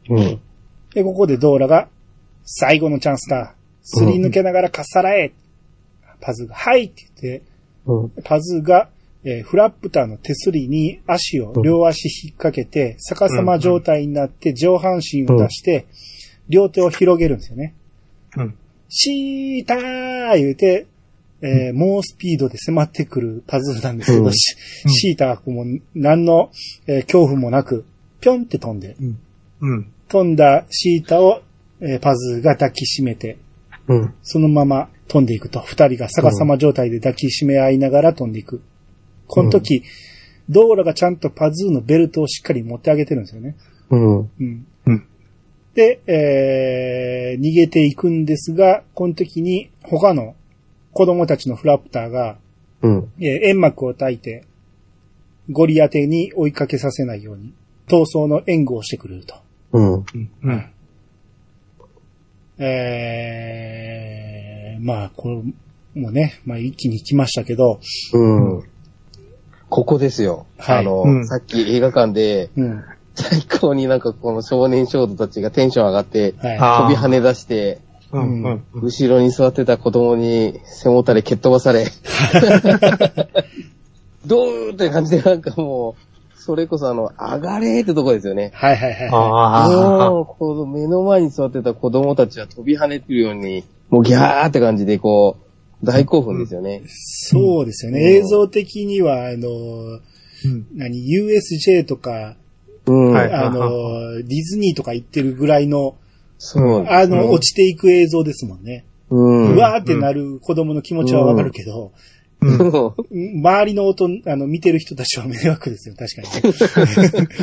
[0.09, 0.41] うん。
[0.93, 1.89] で、ここでドーラが、
[2.45, 3.55] 最後のチャンスだ。
[3.81, 5.31] すり抜けながらかっさらえ。
[6.21, 7.45] パズーが、はいって言って、
[7.85, 8.09] うん。
[8.23, 8.89] パズーが、
[9.23, 15.85] えーフラップターの手すりに足を、うん両足引っ掛けて、逆さま状態になって上半身を出して、
[16.49, 17.73] 両手を広げるんですよね。
[18.37, 18.55] うん。
[18.89, 20.85] シーター言うて、
[21.43, 24.55] えー猛スピードで迫ってくるパズーなんですけど、うんシ
[24.87, 26.51] シータはもう何の、
[26.87, 27.85] えー恐怖もなく、
[28.21, 28.95] ぴょんって飛んで、
[29.59, 29.91] うん。
[30.07, 31.41] 飛んだシータを、
[31.81, 33.37] えーパズーが抱きしめて、
[33.87, 34.13] うん。
[34.23, 35.59] そのまま飛んでいくと。
[35.59, 38.61] 二人が逆さま状態で抱きしめ合いながら飛んでいく。
[39.27, 39.83] この時、
[40.49, 43.55] ドーラがちゃんとパズーのベルトをしっかり持ってあげてるんですよね。
[43.89, 44.19] うん。
[44.19, 44.67] うん。
[44.85, 45.07] うん。
[45.73, 50.35] で、えー、逃げていくんですが、この時に他の
[50.93, 52.37] 子供たちのフラプターが、
[52.81, 53.11] うん。
[53.19, 54.45] えー煙幕を焚いて、
[55.49, 57.53] ゴリ当てに追いかけさせないように、
[57.87, 59.35] 逃走の援護をしてくれると。
[59.73, 59.93] うん。
[59.93, 60.05] うん。
[60.43, 60.69] うん。
[62.59, 65.41] えー、まあ、これ
[66.01, 67.79] もね、まあ一気に行きましたけど、
[68.13, 68.63] うん。
[69.69, 70.45] ここですよ。
[70.59, 72.83] はいあの、うんさっき映画館で、うん。
[73.15, 76.57] 最高になんかこの少年少女たちがテンション上がって、はい。
[76.59, 77.79] あ飛び跳ね出して、
[78.13, 78.43] うん。
[78.43, 78.63] うん。
[78.73, 81.85] 後ろに座ってた子供に背もたれ蹴っ飛ばされ、
[84.25, 88.51] ドーって感じでなんかもう、それこそあの、上がれーってとこですよね。
[88.53, 89.09] はいはいはい。
[89.11, 90.09] ああ。
[90.65, 95.37] 目の前に座ってた子供たちは飛び跳ねてるように、もうギャーって感じでこ
[95.81, 96.83] う、大興奮ですよね。
[96.87, 97.99] そうですよね。
[97.99, 100.67] うん映像的には、あの、うん。
[100.75, 102.35] 何、USJ とか、
[102.85, 103.11] うん。
[103.11, 103.69] はいあの、
[104.21, 105.95] ディズニーとか行ってるぐらいの、
[106.37, 106.85] そう。
[106.87, 108.85] あの、落ちていく映像ですもんね。
[109.09, 109.55] うん。
[109.55, 111.91] うわーってなる子供の気持ちはわかるけど、
[112.41, 113.39] うん。
[113.39, 117.27] 周りの音、あの、見てる人たちは迷惑ですよ、確かにね。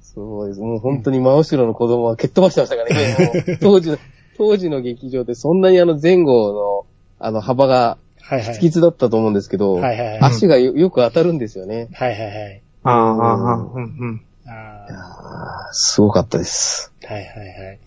[0.00, 0.60] そうです。
[0.60, 3.58] もう本当に真後ろの子供は蹴っ飛ばしてましたからね。
[3.60, 3.98] 当時の、
[4.36, 6.86] 当時の劇場ってそんなにあの前後の、
[7.18, 7.98] あの幅が
[8.30, 8.54] はいはい。
[8.54, 11.88] 不吉だったと思うんですけど、はいはいはい足がよよく当たるんですよね。
[11.92, 12.62] はいはいはい。
[12.84, 13.82] ああ、ああ、うん。
[13.82, 14.22] うん。
[14.46, 16.92] ああーすごかったです。
[17.04, 17.78] はいはいはい。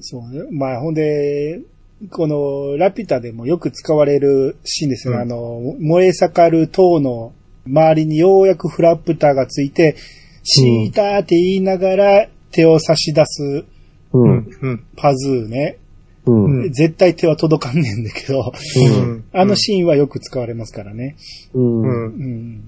[0.00, 0.46] そうね。
[0.50, 1.60] まあ、ほんで、
[2.10, 5.16] この、ラピュタでもよく使われるシーンですよね。
[5.18, 7.32] うんあの、燃え盛る塔の
[7.66, 9.96] 周りにようやくフラプターがついて、
[10.42, 13.66] シーターって言いながら手を差し出すう。
[14.14, 14.50] うんん。
[14.60, 14.84] うん。
[14.96, 15.78] パズーね。
[16.26, 16.44] うん。
[16.44, 19.24] うん絶対手は届かんねんだけど、うん。
[19.32, 21.16] あのシーンはよく使われますからね。
[21.54, 21.82] うん。
[21.82, 22.08] う。
[22.08, 22.64] ん。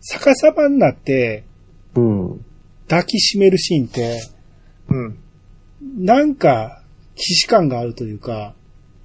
[0.00, 1.44] 逆さまになって
[1.96, 2.44] うん。
[2.88, 4.20] 抱きしめるシーンって、
[4.88, 5.18] うん。
[5.98, 6.82] なんか、
[7.16, 8.54] 既視感があるというか、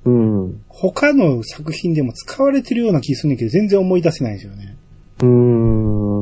[0.04, 0.64] うん。
[0.68, 4.76] 他の作品でも使われてるような気するんだけど、全然思い出せないんですよね。
[5.22, 6.22] うん。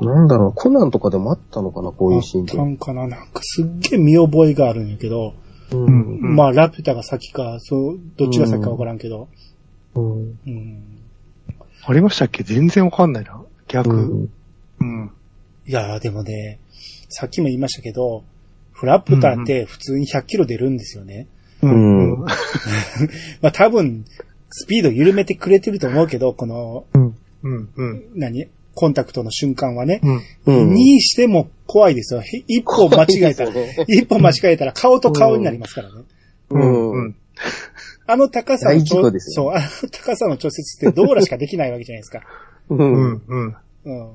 [0.00, 2.64] なんだろう、コナンとかでもあったのかな、こういうシーンってあった。
[2.64, 5.34] んかななんかすっげえ見覚えがあるんやけど、
[5.72, 9.28] ううんうんまあ、ラピュタが先か、そう、どっちが先かわからんけど、
[9.94, 10.38] うん。
[10.46, 10.82] うん。
[11.84, 12.42] ありましたっけ？
[12.44, 13.42] 全然わかんないな。
[13.68, 13.96] 逆。
[13.96, 14.28] う
[14.80, 15.10] うん。
[15.66, 15.70] ん。
[15.70, 16.58] いやーでもね、
[17.08, 18.24] さっきも言いましたけど、
[18.72, 21.26] フラプターって普通に100キロ出るんですよね。
[21.62, 22.20] うん。
[23.40, 24.04] まあ多分、
[24.50, 27.16] スピード緩めてくれてると思うけど、この、うん。
[27.42, 27.68] うん。
[27.76, 28.02] うん。
[28.14, 28.48] 何？
[28.74, 30.00] コンタクトの瞬間はね。
[30.02, 30.22] うん。
[30.46, 30.74] うん。
[30.74, 32.20] にしても怖いですよ。
[32.20, 33.52] へ一歩間違えたら、
[33.86, 36.02] 一歩間違えたら顔と顔になりますからね。
[36.50, 36.92] うん。
[36.92, 37.16] うん。
[38.06, 42.22] あの高さのそう、あの高さの調節ってドーラしかできないわけじゃないですか。
[42.68, 42.74] う。
[42.74, 43.22] うんん。
[43.26, 43.56] うん。
[43.84, 44.10] うん。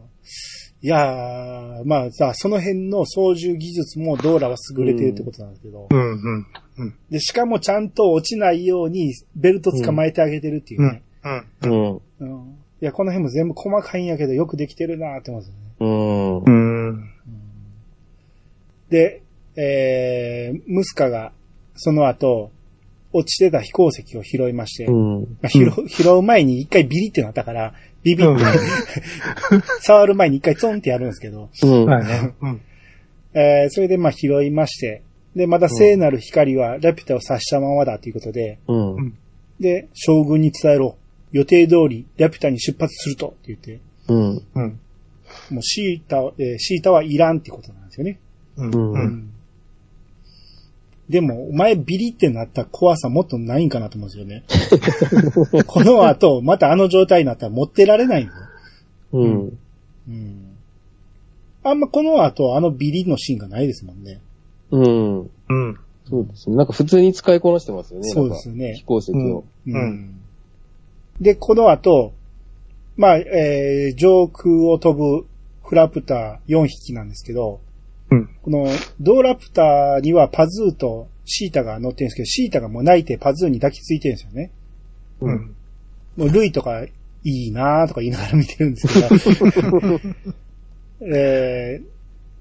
[0.88, 6.45] いやー、まあさ、その辺の操縦技術もドーラは優れてるってことなんですけど、うん、
[6.77, 6.95] うん。
[7.09, 11.03] で、しかもちゃんと落ちないようにベルト捕まえてあげてるっていうね。
[11.25, 11.45] うん。
[11.61, 12.01] うん。
[12.21, 15.75] うんいや、この辺も全部細かいんやけど、よくできてるなーって思うんですよね。
[15.79, 16.38] うん。
[16.43, 16.49] う
[16.97, 17.09] ん。
[18.89, 19.23] で、
[19.57, 21.33] えー、ムスカが、
[21.75, 22.51] その後、
[23.11, 25.21] 落ちてた飛行石を拾いまして、うん。
[25.41, 27.73] まあ、拾う拾う前に一回ビリってなったから、
[28.16, 28.43] ビビって、
[29.82, 31.86] 触る前に一回ツンってやるんですけど、うん。
[31.86, 32.34] はいね。
[32.41, 32.62] うん。
[33.34, 35.01] えーそれでまあ拾いまして、
[35.36, 39.14] で、また聖なる光はラピュタを刺したままだということで、うん。
[39.60, 40.97] で、将軍に伝えろ。
[41.34, 44.41] 予定通りラピュタに出発するとって言って、うん。
[44.55, 44.80] うん。
[45.51, 48.20] もうシータ、えーシータはいらんってことなんですよね。
[48.55, 48.74] うん。
[48.74, 49.30] うんうん。
[51.10, 54.43] でも、お前ビリってなった怖さもっとないんかなと思うんですよね。
[55.66, 58.39] この後、またあの状態になったら持ってられないんだよ。
[59.14, 59.58] うん。
[60.10, 60.58] うん。
[61.64, 64.20] あんまこの後、あのビリのシーンがないですもんね。
[64.72, 65.20] うん。
[65.20, 65.30] うん。
[66.10, 66.58] そうですね。
[66.58, 68.10] なんか普通に使いこなしてますよね。
[68.10, 69.43] そうですよね飛行石を。
[69.66, 70.14] うん
[71.20, 72.14] で、この後、
[72.95, 75.26] まあ、えー、上空を飛ぶ
[75.64, 77.60] フラプター4匹なんですけど、
[78.12, 78.30] うん。
[78.41, 78.68] この
[78.99, 84.51] ドーラプターにはパズーとシータが乗ってるんですけど、シータがもう泣いてパズーに抱きついてるんですよね。
[85.22, 85.32] う。
[85.32, 85.55] ん。
[86.16, 86.91] もうルイとかい
[87.24, 89.99] いなーとか言いながら見てるんですけど、
[91.14, 91.97] えー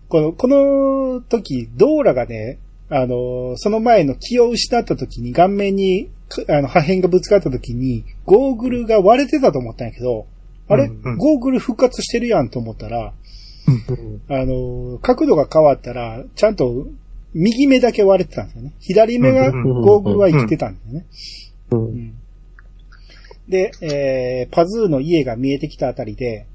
[0.08, 2.58] この、この時、ドーラがね、
[2.88, 10.26] あのーその前の気を失った時に顔面に、くあの、破片がぶつかった時に、ゴーグルが割れてたと思ったんやけど、
[10.68, 13.12] あれ、うんうんゴーグル復活してるやんと思ったら、うん。
[14.28, 16.86] あのー角度が変わったら、ちゃんと
[17.34, 18.72] 右目だけ割れてたんですよね。
[18.80, 20.80] 左目がゴーグルは生きてたんで
[21.12, 22.12] すよね。
[23.48, 26.46] で、えー、パズーの家が見えてきたあたりで、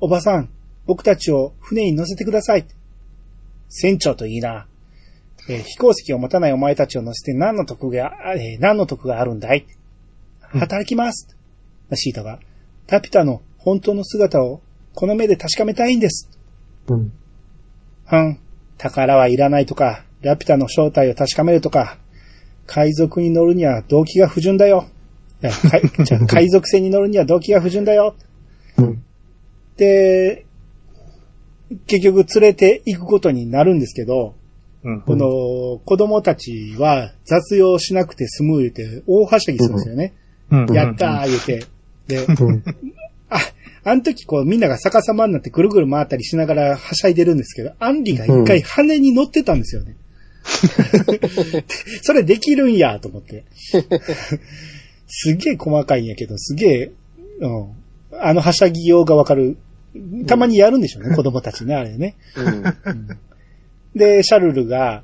[0.00, 0.48] おばさん、
[0.86, 2.66] 僕たちを船に乗せてください。
[3.68, 4.66] 船長といいな。
[5.48, 9.66] えー飛行石を持たないお前たちを乗せて何の得が、あえー何の得があるんだい？
[10.40, 11.36] 働きます。
[11.94, 12.38] シータが、
[12.86, 14.60] タピタの本当の姿を
[14.94, 16.30] この目で確かめたいんです。
[16.88, 17.12] うん。
[18.12, 18.38] うん。
[18.78, 21.98] 宝はいらないとか、ラピュタの正体を確かめるとか、
[22.66, 24.86] 海賊に乗るには動機が不純だよ。
[26.26, 28.14] 海賊船に乗るには動機が不純だよ。
[28.78, 29.02] うん。
[29.76, 30.46] で、
[31.86, 34.34] 結局連れて行くことになるんですけど、
[34.84, 35.00] うん。
[35.02, 40.14] この子供たちは雑用しなくて済む言うて大はしゃぎするんですよね。
[40.50, 40.74] うん。
[40.74, 41.66] やったー言うて。
[42.06, 42.62] で、うん。
[43.28, 43.38] あ、
[43.84, 49.96] あの時こうみんなが逆さまになってぐるぐる回ったりしながらはしゃいでるんですけど、アンリが一回羽に乗ってたんですよね。
[52.02, 53.44] それできるんやと思って。
[55.06, 56.92] すげえ細かいんやけど、すげえ、
[57.40, 57.68] うん。
[58.12, 59.56] あのはしゃぎようがわかる。
[60.26, 62.16] たまにやるんでしょうね、子供たちね、あれね。
[62.36, 63.08] うん。
[63.94, 65.02] で、シャルルが、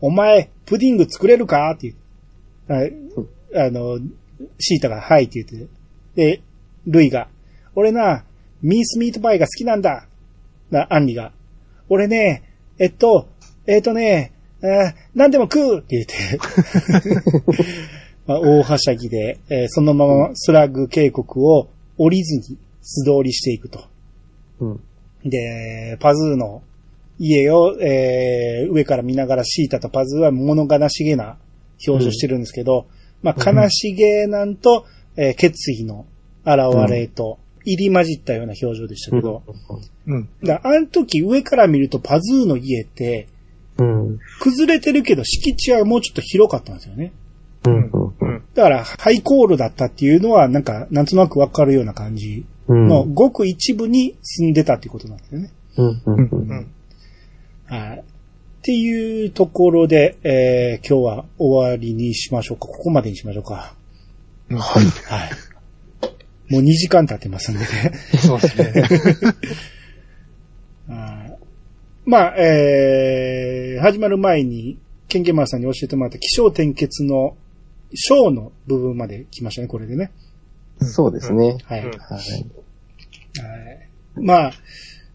[0.00, 1.70] お前、プディング作れるか？
[1.76, 1.92] って
[2.68, 3.28] 言う。
[3.54, 3.98] ああの、
[4.58, 6.36] シータが、はいって言って。
[6.36, 6.42] で、
[6.86, 7.28] ルイが、
[7.74, 8.24] 俺な、
[8.62, 10.06] ミースミートパイが好きなんだ。
[10.70, 11.32] な、アンリが。
[11.88, 12.42] 俺ね、
[12.78, 13.28] えっと、
[13.66, 14.32] えっとね、
[15.14, 16.14] 何でも食うって言って。
[18.26, 21.68] まあ、大はしゃぎで、えーそのままスラッグ渓谷を
[21.98, 23.80] 降りずに素通りしていくと。
[24.60, 24.80] うん。
[25.24, 26.62] で、パズーの
[27.18, 31.36] 家を、えー上から見ながらシータとパズーは物悲しげな
[31.86, 32.86] 表情してるんですけど、
[33.22, 36.06] まあ、悲しげなんと、えー決意の
[36.44, 39.42] 現れと、入り混じったような表情でしたけど、
[40.06, 40.28] うん。
[40.42, 43.28] だあの時上から見るとパズーの家って、
[43.78, 44.18] うん。
[44.40, 47.12] 崩れてるけど敷地はもうちょっと広かったんですよね。
[47.66, 47.90] うん。
[48.20, 48.44] うん。
[48.54, 52.88] だから、ハイコールだったっていうのは、なんか、なんとなくわかるような感じうん。
[52.88, 55.52] の、ごく一部に住んでたっていうことなんですよね。
[55.76, 55.86] うん。
[55.86, 56.02] う。
[56.06, 56.70] うんん。
[57.66, 57.98] はい。
[57.98, 62.66] っていうところで、えー、今日は終わりにしましょうか。
[62.66, 63.74] ここまでにしましょうか。
[64.50, 64.58] うん。
[64.58, 64.84] はい。
[64.84, 65.30] はい。
[66.48, 67.66] もう2時間経ってますんでね。
[68.18, 68.82] そうですね。
[70.88, 71.38] は い
[72.04, 74.78] まあ、えー、始まる前に、
[75.08, 77.36] ケンケンマーさんに教えてもらった気象転結の
[77.94, 80.10] 章の部分まで来ましたね、これでね。
[80.80, 81.58] そうですね。
[81.64, 81.84] はい。
[81.84, 81.92] うんはい。
[81.92, 84.52] はいまあ、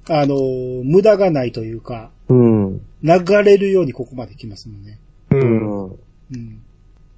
[0.09, 2.81] あのー無駄がないというか、うん。
[3.03, 4.99] 流れるようにここまで来ますもんね。
[5.31, 5.35] う。
[5.35, 5.83] うんん。
[5.91, 6.61] うん。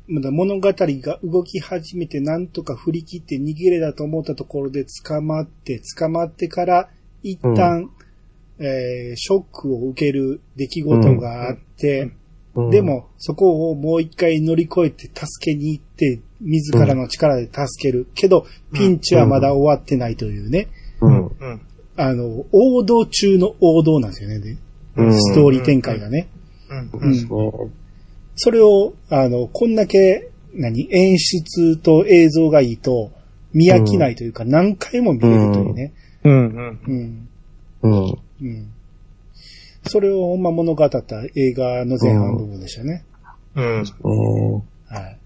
[0.10, 6.89] まだ物語が動き始めてなんとか振り切って逃げれだと思ったところで捕まって、捕まってから
[7.22, 7.91] 一旦、
[8.57, 12.20] えーショックを受ける出来事があって、うん
[12.72, 18.07] で、もそこをもう一回乗り越えて助けに行って、自らの力で助ける。
[18.16, 20.68] けど、ピンチはまだ終わってないというね。
[20.99, 21.28] うん。
[21.28, 21.62] うん。
[21.95, 24.39] あの、王道中の王道なんですよね。
[24.39, 24.57] で
[24.97, 26.28] うんストーリー展開がね。
[26.70, 26.89] うん。
[26.89, 27.30] そうですね。
[28.41, 33.11] それを、あの、こんだけ、何、演出と映像がいいと、
[33.53, 35.93] 見飽きないというか、何回も見れるというね。
[36.23, 36.33] うん。
[36.33, 36.79] うん。
[36.87, 37.29] うん。
[37.81, 38.17] うん。
[38.41, 38.71] うん。
[39.83, 40.99] それをほんま物語った
[41.35, 43.03] 映画の前半部分でしたね。
[43.55, 43.83] うん。
[43.83, 45.18] ねはい。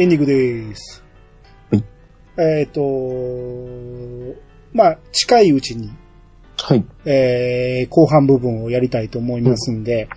[0.00, 1.02] エンディングです。
[1.72, 1.84] はい。
[2.38, 2.80] えっ、と、
[4.72, 5.90] まあ、近いうちに、
[6.56, 6.84] はい。
[7.04, 10.08] えー後半部分をやりたいと思いますんで、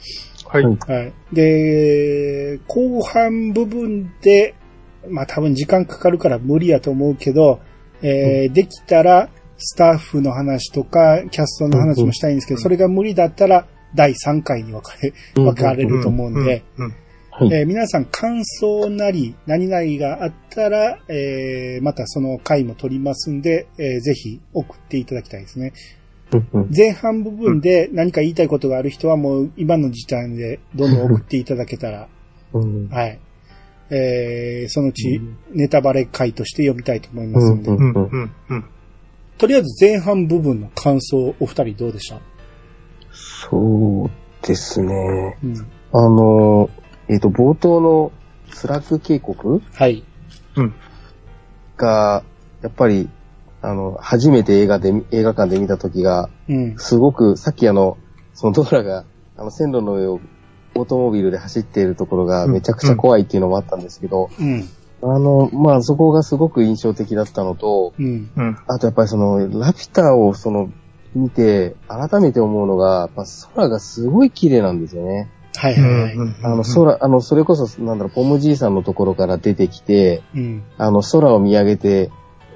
[0.46, 0.64] はい。
[0.64, 1.14] はいはい。
[1.34, 4.54] で、後半部分で、
[5.10, 7.60] まあ多分時間かかるから無理やと思うけど、
[8.04, 13.66] えーできたら、スタッフの話とか、キャストの話もしたいんですけど、それが無理だったら、
[13.96, 16.96] 第3回に分かれ、分かれると思うんで、うん。
[17.32, 17.54] はい。
[17.54, 25.74] えー皆さん感想なり、何々があったら、えーまたその回も取りますんで、えーぜひ送っていただきたいですね。
[26.76, 32.08] 前半部分で何か言いたいことがある人はもう今の時点でどんどん送っていただけたら、
[32.54, 33.20] うんはい。
[33.94, 35.20] えー、そのうち
[35.54, 37.70] ネタバレ回として読みたいと思いますんで。
[39.38, 42.22] とりあえず前半部分の感想お二人どうでした？
[43.12, 45.36] そうですね。
[45.44, 45.56] うん。
[45.92, 46.70] あの、
[47.12, 48.14] えっ、と、冒頭の
[48.50, 49.62] スラッグ警告？
[49.74, 50.06] はい。
[51.76, 52.24] が、
[52.62, 53.10] やっぱり、
[53.62, 56.78] あの、初めて映画で、映画館で見た時が、うん。
[56.78, 57.98] すごく、さっきあの、
[58.34, 59.04] そのドーラが、
[59.36, 60.22] あの、線路の上を
[60.76, 64.70] オートモービルで走っているところがめちゃくちゃ怖いっていうのもあったんですけど、うん。
[65.02, 68.32] あの、まあ、そこがすごく印象的だったのと、うん。
[68.34, 68.58] うん。
[68.68, 70.72] あとやっぱりその、ラピュタをその、
[71.14, 75.30] 見て、改めて思うのが、やっぱ空がすごい綺麗なんですよね。
[75.62, 76.36] はいはいはい。
[76.44, 80.64] あの、空、あの、それこそ、なんだろう、ポムじいさんのところから出てきて、うん。
[80.80, 82.10] あの、空を見上げて、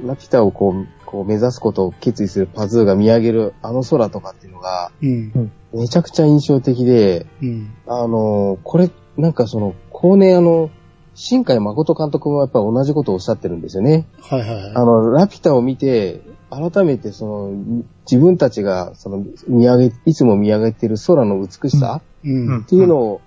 [0.04, 5.52] ラピュタをこう、こう目指すことを決意するパズーが見上げるあの空とかっていうのが、うん。
[5.72, 7.74] めちゃくちゃ印象的で、うん。
[7.86, 10.72] あの、これ、なんかその、後年あの、
[11.14, 14.08] 新海誠監督もやっぱり同じことをおっしゃってるんですよね。
[14.20, 14.72] はいはいはい。
[14.76, 22.15] あの、ラピュタを見て、改めてその、自分たちが、その、見上げ、いつも見上げてる空の美しさうん。
[22.26, 23.22] っていうのを、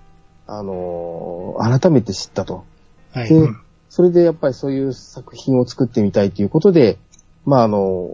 [0.47, 2.65] あの、改めて知ったと。
[3.13, 3.29] はい。
[3.29, 3.57] でうん
[3.91, 6.99] それでやっぱりそういう作品を作ってみたいということで、
[7.43, 8.07] まああの、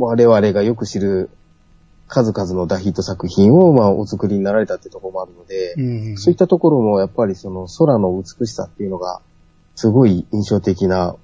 [0.00, 1.30] 我々がよく知る
[2.08, 6.18] 数々の大ヒット作品をまあお作りになられたってところもあるので、うん。
[6.18, 9.20] そういったところもやっぱりその空の美しさっていうのが、
[9.76, 11.14] すごい印象的な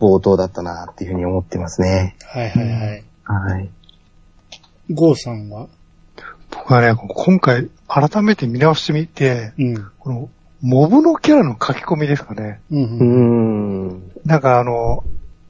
[0.00, 2.16] 冒頭だったなっていうふうに思ってますね。
[2.20, 3.04] はいはいはい。
[3.24, 3.70] はい。
[4.90, 5.68] ゴーさんは？
[6.62, 9.90] 僕はね、今回改めて見直してみて、うん。
[9.98, 12.60] この、モブのキャラの書き込みですかね。
[12.70, 14.12] うん。
[14.24, 15.02] なんかあの、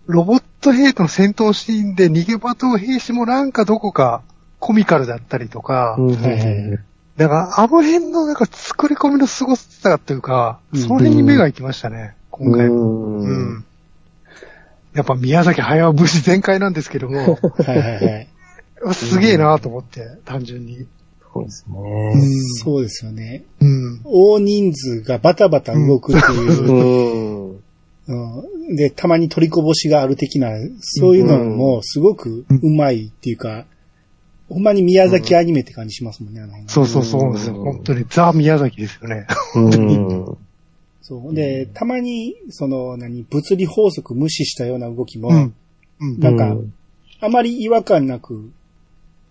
[0.07, 4.23] ロボット兵との戦闘シーンで逃げ惑う兵士もなんかどこか
[4.59, 6.79] コミカルだったりとか、うん
[7.15, 12.69] だからあの辺のなんか作り込みの凄さというか、うんその辺に目が行きましたね、今回。
[12.69, 13.65] ううんん。
[14.95, 18.29] やっぱ宮崎駿は無事全開なんですけども、 はいはいはい。
[18.95, 20.87] すげえなと思って、単純に。
[21.33, 22.23] そうですね。
[22.63, 23.45] そうですよね。
[23.61, 24.01] うん。
[24.05, 27.51] 大人数がバタバタ動くっていうう、ん。
[27.51, 33.65] うんで、たまに取りこぼしがある的な、そういうのもすごくうまいっていうか、
[34.49, 37.57] ほんまに宮崎アニメって感じしますもんね、あの辺そうそうそうですよ。
[37.57, 39.27] うん本当にザ・宮崎ですよね。
[39.55, 40.39] うん。
[41.01, 41.35] そう。
[41.35, 45.31] で、たまに、その、何、物理法則無視したような動きも。
[46.01, 46.75] なんかうん
[47.25, 48.51] あまり違和感なく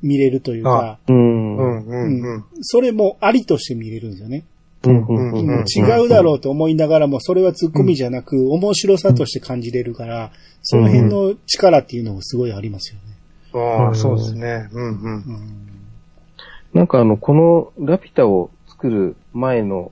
[0.02, 1.58] 見れるというか、うん。
[1.58, 1.86] うん。
[1.86, 2.22] うん。
[2.22, 2.46] うん。
[2.62, 4.46] それもありとして見れるんですよね。
[5.78, 10.32] 違うだろうと思いながらも、それはツッコミじゃなく、面白さとして感じれるから、
[10.64, 13.12] その辺の力っていうのもすごいありますよね。
[13.54, 14.70] ああ、そうですね。
[14.72, 14.84] うん。
[14.84, 15.14] うん。
[15.14, 15.72] うん
[16.74, 19.92] なんかあの、このラピュタを作る前の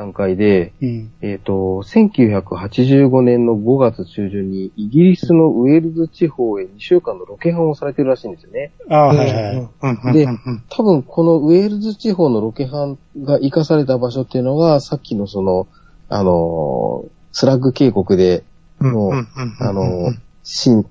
[0.00, 1.12] 段階で、うん。
[1.20, 8.72] えっ、と、1985年の5月中旬にイギリスのウェールズ地方へ2週間のロケハンをされてるらしいんですよね。
[8.88, 9.68] ああ、はいはい。
[10.06, 10.12] うん。
[10.12, 15.66] でうん多分このウェールズ地方のロケハンが活かされた場所っていうのが、さっきのその、
[16.08, 18.44] あのー、スラッグ渓谷で、
[18.80, 19.28] もううん
[19.60, 20.86] あのー、シーン、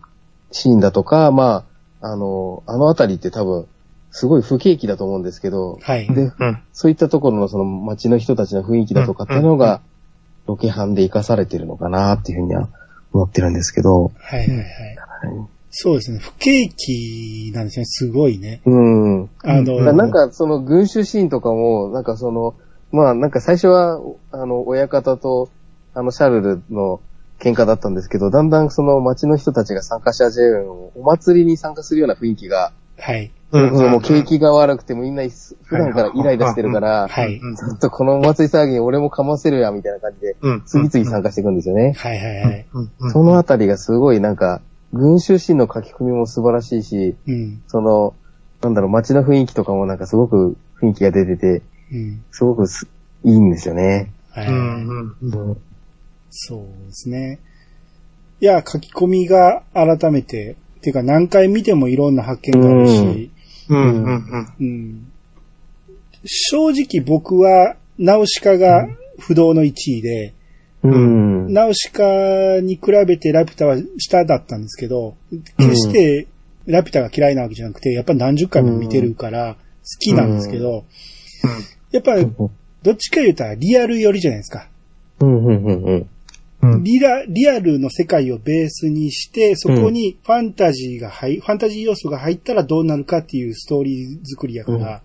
[0.51, 1.65] シーンだとか、ま
[2.01, 3.67] あ、あのー、あのあたりって多分、
[4.11, 6.07] すごい不景気だと思うんですけど、はい。
[6.07, 6.63] で、うん。
[6.73, 9.81] そういったところのその街の人たちの雰囲気だとかっていうのが、
[10.47, 12.69] ロケハンで活かされてるのかなっていうふうには
[13.13, 14.65] 思ってるんですけど、はいはいはい。
[15.71, 16.19] そうですね。
[16.19, 17.85] 不景気なんですね。
[17.85, 18.61] すごいね。
[18.65, 19.29] うん。
[19.43, 22.55] あの、ななんか、その、群衆シーンとかも、なんかその、
[22.91, 24.01] まあ、なんか最初は、
[24.31, 25.49] あの、親方と、
[25.93, 27.01] あの、シャルルの
[27.39, 33.31] 喧嘩だったんですけど、だんだんその町の人たちが参加し始めるのを、お祭りに参加するような雰囲気が、はい。
[33.51, 37.39] それこそもう景気が悪くてもみんな普段からイライラしてるから、はい。
[37.39, 40.63] ちょっとこのお祭り騒ぎに俺もかませるや、みたいな感じで、うん。
[40.65, 41.93] 次々参加していくんですよね。
[41.97, 42.67] はいはいはい。
[42.71, 42.91] うん。
[42.99, 44.61] うんそのあたりがすごいなんか、
[44.93, 47.61] 群衆シーンの書き込みも素晴らしいし、うん。
[47.67, 48.13] その、
[48.61, 52.23] なんだろう、街の雰囲気とかもなんかすごく雰囲気が出てて、うん。
[52.31, 52.87] すごくす
[53.23, 54.11] いいんですよね。
[54.29, 54.47] はい。
[54.47, 55.57] うんうんうん
[56.31, 57.39] そうですね。
[58.39, 62.93] いや、書き込みが改めて、ていうか何回見てもいろんな発見があるし、
[63.33, 63.38] うん
[63.69, 65.11] うんうんうん
[66.25, 68.87] 正直僕はナウシカが
[69.19, 70.33] 不動の1位で、
[70.83, 71.53] うん。
[71.53, 72.03] ナウシカ
[72.61, 75.15] に比べてラピュタは下だったんですけど、
[75.57, 76.27] 決して
[76.65, 79.59] ラピュタが嫌いなわけじゃなくて、やっぱ何十回も見てるから好
[79.99, 80.85] きなんですけど、
[81.91, 82.15] やっぱ
[82.83, 84.69] どっちか言うたらリアル寄りじゃないですか。
[85.19, 86.09] うん、うん、うん、うん。
[86.61, 86.83] うん。
[86.83, 95.01] リラ、リアルの世界をベースにして、そこにファンタジーが入、ファンタジー要素が入ったらどうなるかっていうストーリー作りやから、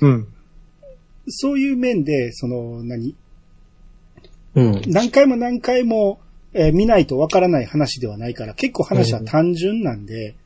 [0.00, 0.28] うん。
[1.28, 3.16] そういう面で、その、何、
[4.54, 4.82] うん。
[4.86, 6.20] 何回も何回も、
[6.52, 10.36] えー見ないとわからない話ではないから、結構話は単純なんで、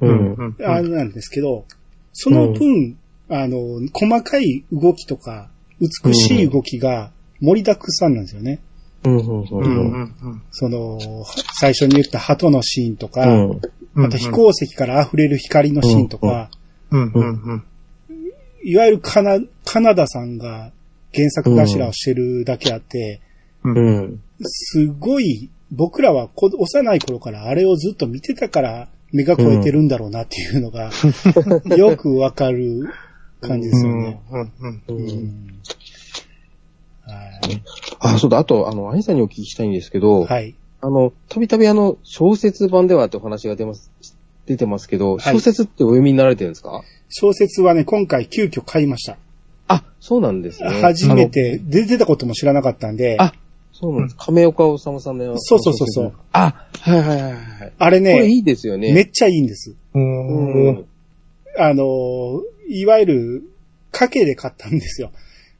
[0.00, 0.34] うん。
[0.34, 0.56] うん。
[0.64, 1.66] あれなんですけど、
[2.12, 2.96] その分、
[3.28, 3.58] あの、
[3.92, 8.60] 細かい動きとか、美しい動きが盛りだくさんなんですよね。
[9.04, 9.44] うん、うん、うん。
[9.50, 11.24] うんうんその、は
[11.58, 13.60] 最初に言った鳩のシーンとか、うん。
[13.94, 14.06] うん。
[14.06, 16.50] あと飛行石から溢れる光のシーンとか、
[16.90, 17.64] うんうんうん。
[18.62, 20.72] いわゆるカナ、カナダさんが
[21.14, 23.20] 原作頭をしてるだけあって、
[23.64, 24.20] うん。
[24.42, 30.90] すごい、僕らはこ幼い頃からあれをずっと見てたから目が超えてるんだろうなっていうのが、
[31.76, 32.88] よくわかる
[33.40, 34.20] 感じですよね。
[37.98, 40.54] あ、そうだ、あと、あの、アニさんにお聞きしたいんですけど、はい。
[40.80, 43.90] あの、たびたびあの、小説版ではってお話が出ます、
[44.46, 49.16] 出てますけど、はい小説ってお読みになられてるんですか、小説はね、今回急遽買いました。
[49.68, 50.70] あ、そうなんですね。
[50.80, 53.32] 初めて、出てたことも知らなかったんで、あ
[53.72, 54.16] そうなんです。
[54.18, 55.38] 亀岡治さんの。
[55.38, 56.12] そうそうそうそう。
[56.32, 57.72] あ、はいはいはいはい。
[57.78, 58.92] あれこれいね、いですよね。
[58.92, 59.70] めっちゃいいんです。
[59.94, 59.98] う。
[59.98, 60.84] うんん。
[61.58, 63.42] あの、いわゆる、
[63.92, 65.12] 賭けで買ったんですよ。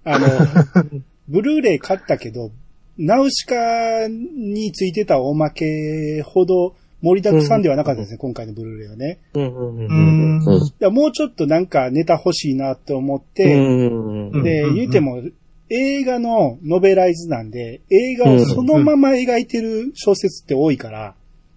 [0.05, 0.28] あの、
[1.31, 2.51] ブルーレイ買ったけど、
[2.99, 9.20] ナウシカについてたおまけほど盛りだくさんではなかったですね、今回のブルーレイはね。
[9.35, 10.45] うんうんうんうん。
[10.45, 10.62] うん。
[10.64, 15.22] いやもうちょっとなんかネタ欲しいなと思っうて、んうんで、うん言うても、
[15.70, 21.14] 映画のノベライズなんで、映画をそのまま描いてる小説って多いから、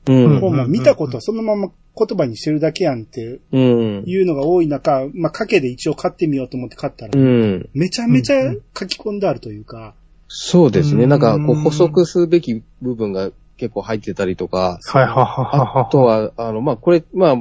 [0.07, 0.39] うん。
[0.39, 4.03] も見たことそのまま言葉にしてるだけやんってうん。
[4.05, 7.69] いうのが多い中、まあ、賭けで一応買ってみようと思って買ったら、うん。
[7.73, 9.93] めちゃめちゃ書き込んであるというか、
[10.27, 11.03] そうですね。
[11.03, 15.83] うんなんか、こう、補足すべき部分が結構入ってたりとか、はいはいはいはい。
[15.83, 17.35] あとは、あの、まあ、これ、まあ、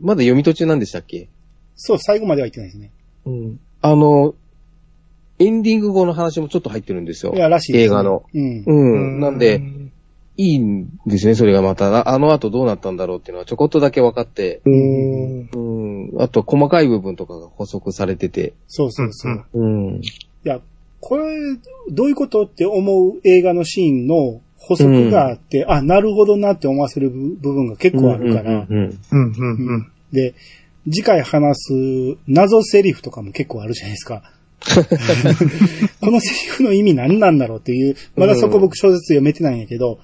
[0.00, 1.28] まだ読み途中なんでしたっけ？
[1.76, 2.90] そう、最後までは言ってないですね。
[3.26, 3.60] うん。
[3.80, 4.34] あの、
[5.38, 7.38] エンディング後の話もちょっと入ってるんですよい。
[7.38, 7.84] や、らしいです、ね。
[7.86, 8.24] 映画の。
[8.34, 8.64] うん。
[8.66, 9.20] うん。
[9.20, 9.62] なんで、、
[10.40, 11.90] いいんですね、それがまた。
[11.94, 15.50] ああの後どうなったんだろうっていうのはちょこっとだけ分かって、うん。
[15.50, 16.22] うん。
[16.22, 19.44] あと、細かい部分とかが補足されてて、そうそうそう。
[19.52, 20.00] うんうん。
[20.00, 20.02] い
[20.44, 20.60] や、
[21.00, 21.24] これ、
[21.90, 29.92] どういうことって思う映画のシーンの補足があって、あ、なるほどなって思わせる部部分が結構あるから、うんうんうんうんうん。
[30.10, 30.34] で、
[30.84, 31.72] 次回話す
[32.26, 34.22] 謎セリフとかも結構あるじゃないですか。
[36.00, 39.98] このセリフの意味何なんだろうっていう、まだそこ僕小説読めてないんやけど、うん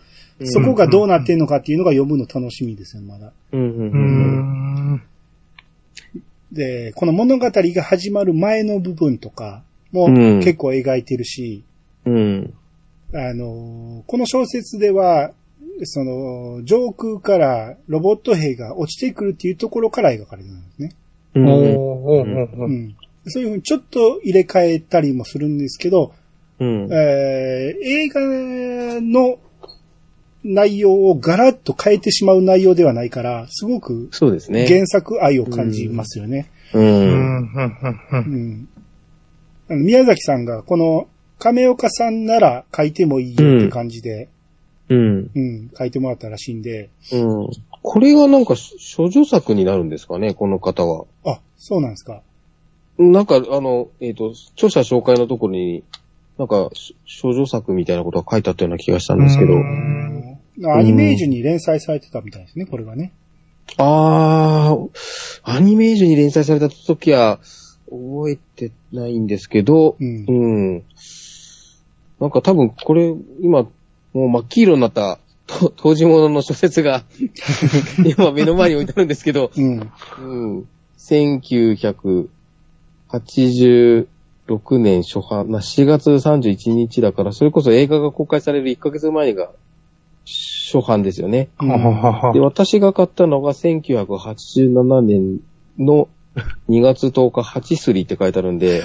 [0.45, 3.32] そこがどうなってんのかっていうのが読むの楽しみですよ、まだ。
[6.53, 9.62] で、この物語が始まる前の部分とか
[9.93, 11.64] もうん結構描いてるし、
[12.05, 12.55] うん。
[13.14, 15.32] あの、この小説では、
[15.82, 20.93] その、上空からロボット兵が落ちてくるっていうところから描かれてるんですね。
[23.26, 26.14] そういうふうにちょっと入れ替えたりもするんですけど、
[26.59, 26.89] うん。
[26.93, 28.20] えー映画
[29.01, 29.39] の
[30.55, 34.67] 内容をガラッと変えてしまう内容ではないから、すごくそうですね。
[34.67, 36.51] 原作愛を感じますよね。
[36.73, 36.79] う。
[36.79, 38.19] うんんうんうんう。
[38.19, 38.69] ん。
[39.69, 44.29] あの宮崎さんがこの亀岡さんなら書いてもいいよって感じで、
[44.89, 45.31] うん。
[45.35, 47.51] うん、書いてもらったらしいんで、うん。
[47.83, 48.55] これがなんか、
[48.97, 51.05] 処女作になるんですかね、この方は。
[51.25, 52.23] あ、そうなんですか。
[52.99, 55.83] なんか、あの、えっ、と、著者紹介のところに、
[56.39, 59.55] なんか、し少女作みたいなことが書いてあったような気がしたんですけど。
[60.59, 63.13] うんアニメージュに連載されてたみたいですね、これはね。
[63.77, 64.91] あー、
[65.43, 67.41] アニメージュに連載された時は、
[67.91, 70.33] 覚えてないんですけど、うんう
[70.79, 70.85] ん。
[72.21, 77.05] なんか多分これ、今、もう真っ黄色になった、と当時物の小説が、
[78.05, 79.91] 今目の前に置いてあるんですけど、うん。
[80.21, 80.69] うん。
[80.99, 82.29] 1986
[84.79, 89.53] 年初版、な4月31日だから、それこそ映画が公開される1ヶ月前が
[90.81, 91.49] 初版ですよね。
[92.33, 95.41] で、私が買ったのが1987年
[95.79, 96.09] の
[96.68, 98.83] 2月10日、ハチスリって書いてあるんで、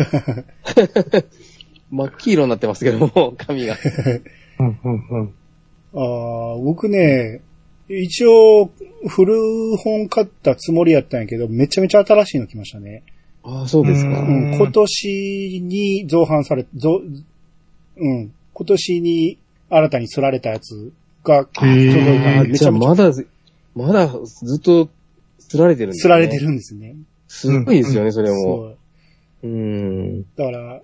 [1.91, 3.77] 真っ黄色になってますけども、紙が。
[4.59, 5.33] うんうんうん。
[5.93, 7.41] ああ、僕ね、
[7.89, 8.71] 一応、
[9.07, 13.03] 古本買ったつもりやったんやけど、めちゃめちゃ新しいの来ましたね。
[13.43, 14.21] ああ、そうですか。
[14.21, 17.01] ううんん、今年に造反され、造、
[17.97, 19.37] うん、今年に
[19.69, 20.93] 新たに刷られたやつ
[21.24, 23.11] が届いめちゃめちゃまだ、
[23.76, 24.89] まだずっと
[25.39, 26.01] 釣られてるんですね。
[26.01, 26.38] 刷られて。
[26.39, 26.95] るんですね。
[27.28, 28.36] すごいですよね、それも。
[28.36, 28.76] そ
[29.43, 29.47] う。
[29.47, 30.24] うん。
[30.36, 30.82] だから、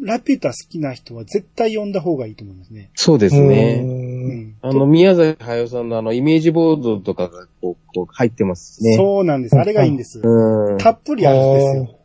[0.00, 2.90] ラピュタ好きな人は絶対読んだ方がいいと思いますね。
[2.94, 3.80] そうですね。
[3.82, 4.34] うね。
[4.44, 4.54] ん。
[4.60, 8.96] あの、宮崎駿さんのあの、イメージボードとかがこう、こう入ってますね。
[8.96, 9.56] そうなんです。
[9.56, 10.20] あれがいいんです。
[10.22, 10.78] うん。
[10.78, 11.98] たっぷりあるんですよ。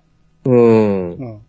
[0.46, 1.12] うん。
[1.12, 1.42] うん。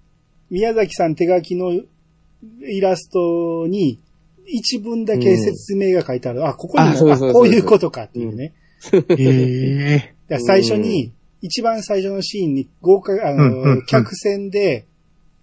[0.51, 4.01] 宮崎さん手書きのイラストに
[4.53, 6.47] 一文だけ説明が書いてある。
[6.47, 8.53] あ、ここにも、こういうことかっていうね。
[8.93, 14.87] えだから最初に、一番最初のシーンに豪華、あの、客船で、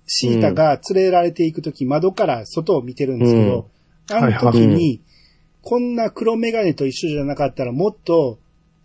[0.06, 3.70] シータが連れられていくとき、窓から外を見てるんですけど、
[4.12, 5.02] あの時に、
[5.62, 8.40] こんな黒メガネと一緒じゃなかったらもっと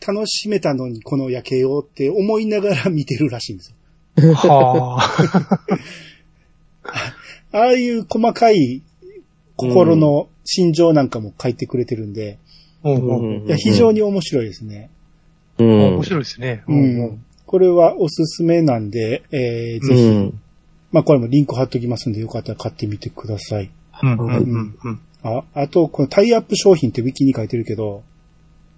[0.04, 3.76] 楽しめたのに、この夜景をって思いながら見てるらしいんですよ。
[4.16, 4.34] ー。
[4.34, 4.98] は
[6.82, 7.16] あ。
[7.52, 8.82] ああいう細かい
[9.68, 12.38] 心の心情なんかも書いてくれてるんで、
[12.84, 14.90] いや非常に面白いですね。
[15.58, 15.80] うん。
[15.94, 16.64] 面白いですね。
[16.66, 17.24] ううんん。
[17.46, 20.40] これはおすすめなんで、えー、ぜひ、うん。
[20.90, 23.70] まあこれもリンク貼っときますんで、よかったら買ってみてください。
[24.02, 25.00] うんうんうんうん。
[25.22, 28.02] あ、あと、このタイアップ商品ってウィキに書いてるけど、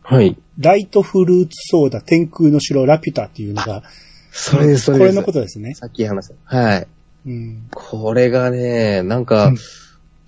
[0.02, 0.36] はい。
[0.58, 3.82] ライトフルーツソーダ天空の城ラピュタっていうのが、
[4.30, 5.08] それです、それです。
[5.08, 5.74] これのことですね。
[5.74, 6.56] さっき話した。
[6.56, 6.86] はい。
[7.26, 7.66] うん。
[7.72, 9.56] これがね、なんか、うん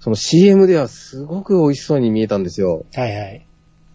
[0.06, 2.84] その CM ではすごく美味しそうに見えたんですよ。
[2.94, 3.46] はいはい。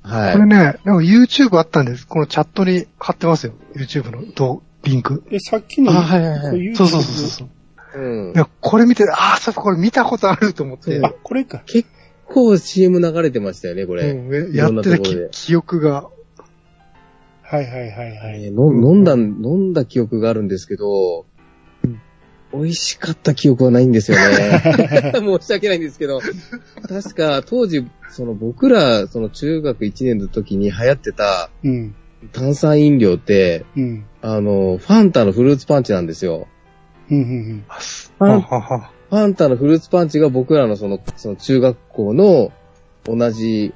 [0.04, 0.34] はい。
[0.34, 2.06] これね、なんか YouTube あったんです。
[2.06, 3.54] このチャットに貼ってますよ。
[3.78, 5.24] YouTube の動リンク。
[5.32, 7.50] え、さっきの、あはいはいはいそうそうそうそう。
[7.96, 8.38] うんい。
[8.38, 11.00] や、これ見て、ああ、そうか、これ見たことあると思って。
[11.02, 11.64] あ、これか。
[11.66, 11.88] 結
[12.26, 14.10] 構 CM 流れてましたよね、これ。
[14.12, 14.98] うんやってた
[15.30, 16.10] 記憶が。
[17.42, 18.44] はいはいはいはい。
[18.48, 21.26] 飲んだ、飲んだ記憶があるんですけど、
[22.54, 25.14] 美味しかった記憶はないんですよね。
[25.16, 26.22] 申し訳ないんですけど、
[26.88, 31.96] 確か当時、その僕ら、その中学1年の時に流行ってたうん。
[32.34, 34.06] 炭酸飲料って、うん。
[34.22, 36.48] あの、ファンタのフルーツパンチなんですよ。
[37.10, 42.52] ファンタのフルーツパンチが僕らのその、その中学校の
[43.04, 43.74] 同じ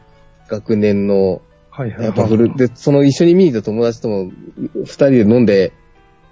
[0.47, 2.05] 学年の、はいはいはい。
[2.05, 4.31] やっぱフル、で、その一緒に見に行った友達とも
[4.75, 5.73] 二人で飲んで、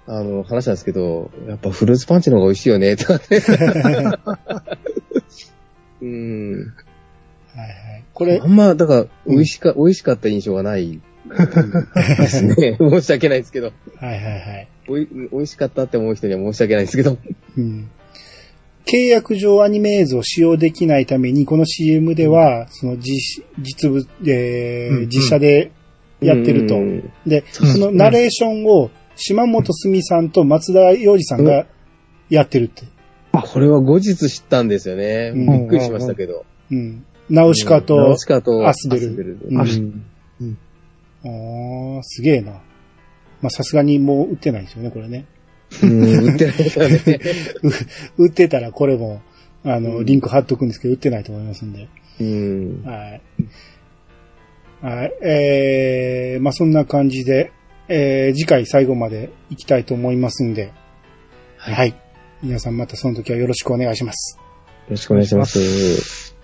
[0.06, 3.40] あの、話したんですけど、やっぱフルーツパンチの方が美味しいよね、とかね。
[6.02, 6.72] うん。
[7.54, 8.04] はいはい。
[8.12, 12.76] これあ、んま、だから、美味しか、美味しかった印象がないですね。
[12.78, 13.72] 申し訳ないですけど。
[13.96, 14.68] はいはいはい。
[14.88, 17.16] おい美味しかったって思う人には申し訳ないですけど。
[17.56, 17.88] うん。
[18.86, 25.70] 契約上アニメ映像を使用できないために、この CM では、その実、実物、えーうんうん実写で
[26.20, 26.76] やってると。
[26.76, 31.66] うんで、うんそのナレーションを島本すみさんと松田洋二さんが
[32.28, 32.82] やってるって。
[33.32, 35.32] これは後日知ったんですよね。
[35.34, 36.44] うんびっくりしましたけど。
[36.70, 37.04] うん。
[37.28, 39.80] ナウシカナとウシカとアスベルうんアス
[41.24, 42.52] あーすげえな。
[43.40, 45.26] まあ、さすがにもう売ってないですよね、これね。
[45.82, 47.20] うん、売ってないですよね。
[48.16, 49.22] 売ってたらこれも、
[49.64, 51.88] あの、うんリンク貼っとくんですけど、売ってないと思いますんで。
[52.20, 52.82] うん。
[52.84, 53.22] はい。
[54.82, 55.12] はい。
[55.22, 57.52] えー、まあ、そんな感じで、
[57.88, 60.72] えー、次回最後まで行きたいと思いますんで、
[61.56, 61.90] はい。
[61.90, 61.94] よ
[62.42, 64.38] 皆さんまたその時はよろしくお願いします。
[64.88, 66.36] ろしくお願いします。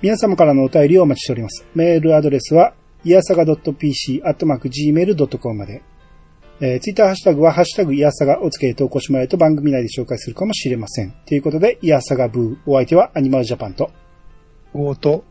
[0.00, 1.66] 皆様からのお便りをお待ちしております。
[1.74, 2.74] メールアドレスは、
[3.04, 5.82] いやさが .pc、アットマーク gmail.com まで。
[6.60, 11.12] えー、ツイッターハッシュタグは、ハッシュタグいやさがをつけて投稿してもらえると番組内で紹介するかもしれません。
[11.26, 12.56] ということで、いやさがブー。
[12.66, 13.90] お相手はアニマルジャパンと、
[14.72, 15.24] ゴート。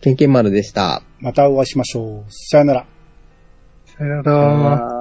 [0.00, 1.02] ケンケン丸でした。
[1.20, 2.24] またお会いしましょう。
[2.30, 2.93] さよなら。
[3.98, 4.93] さよなら。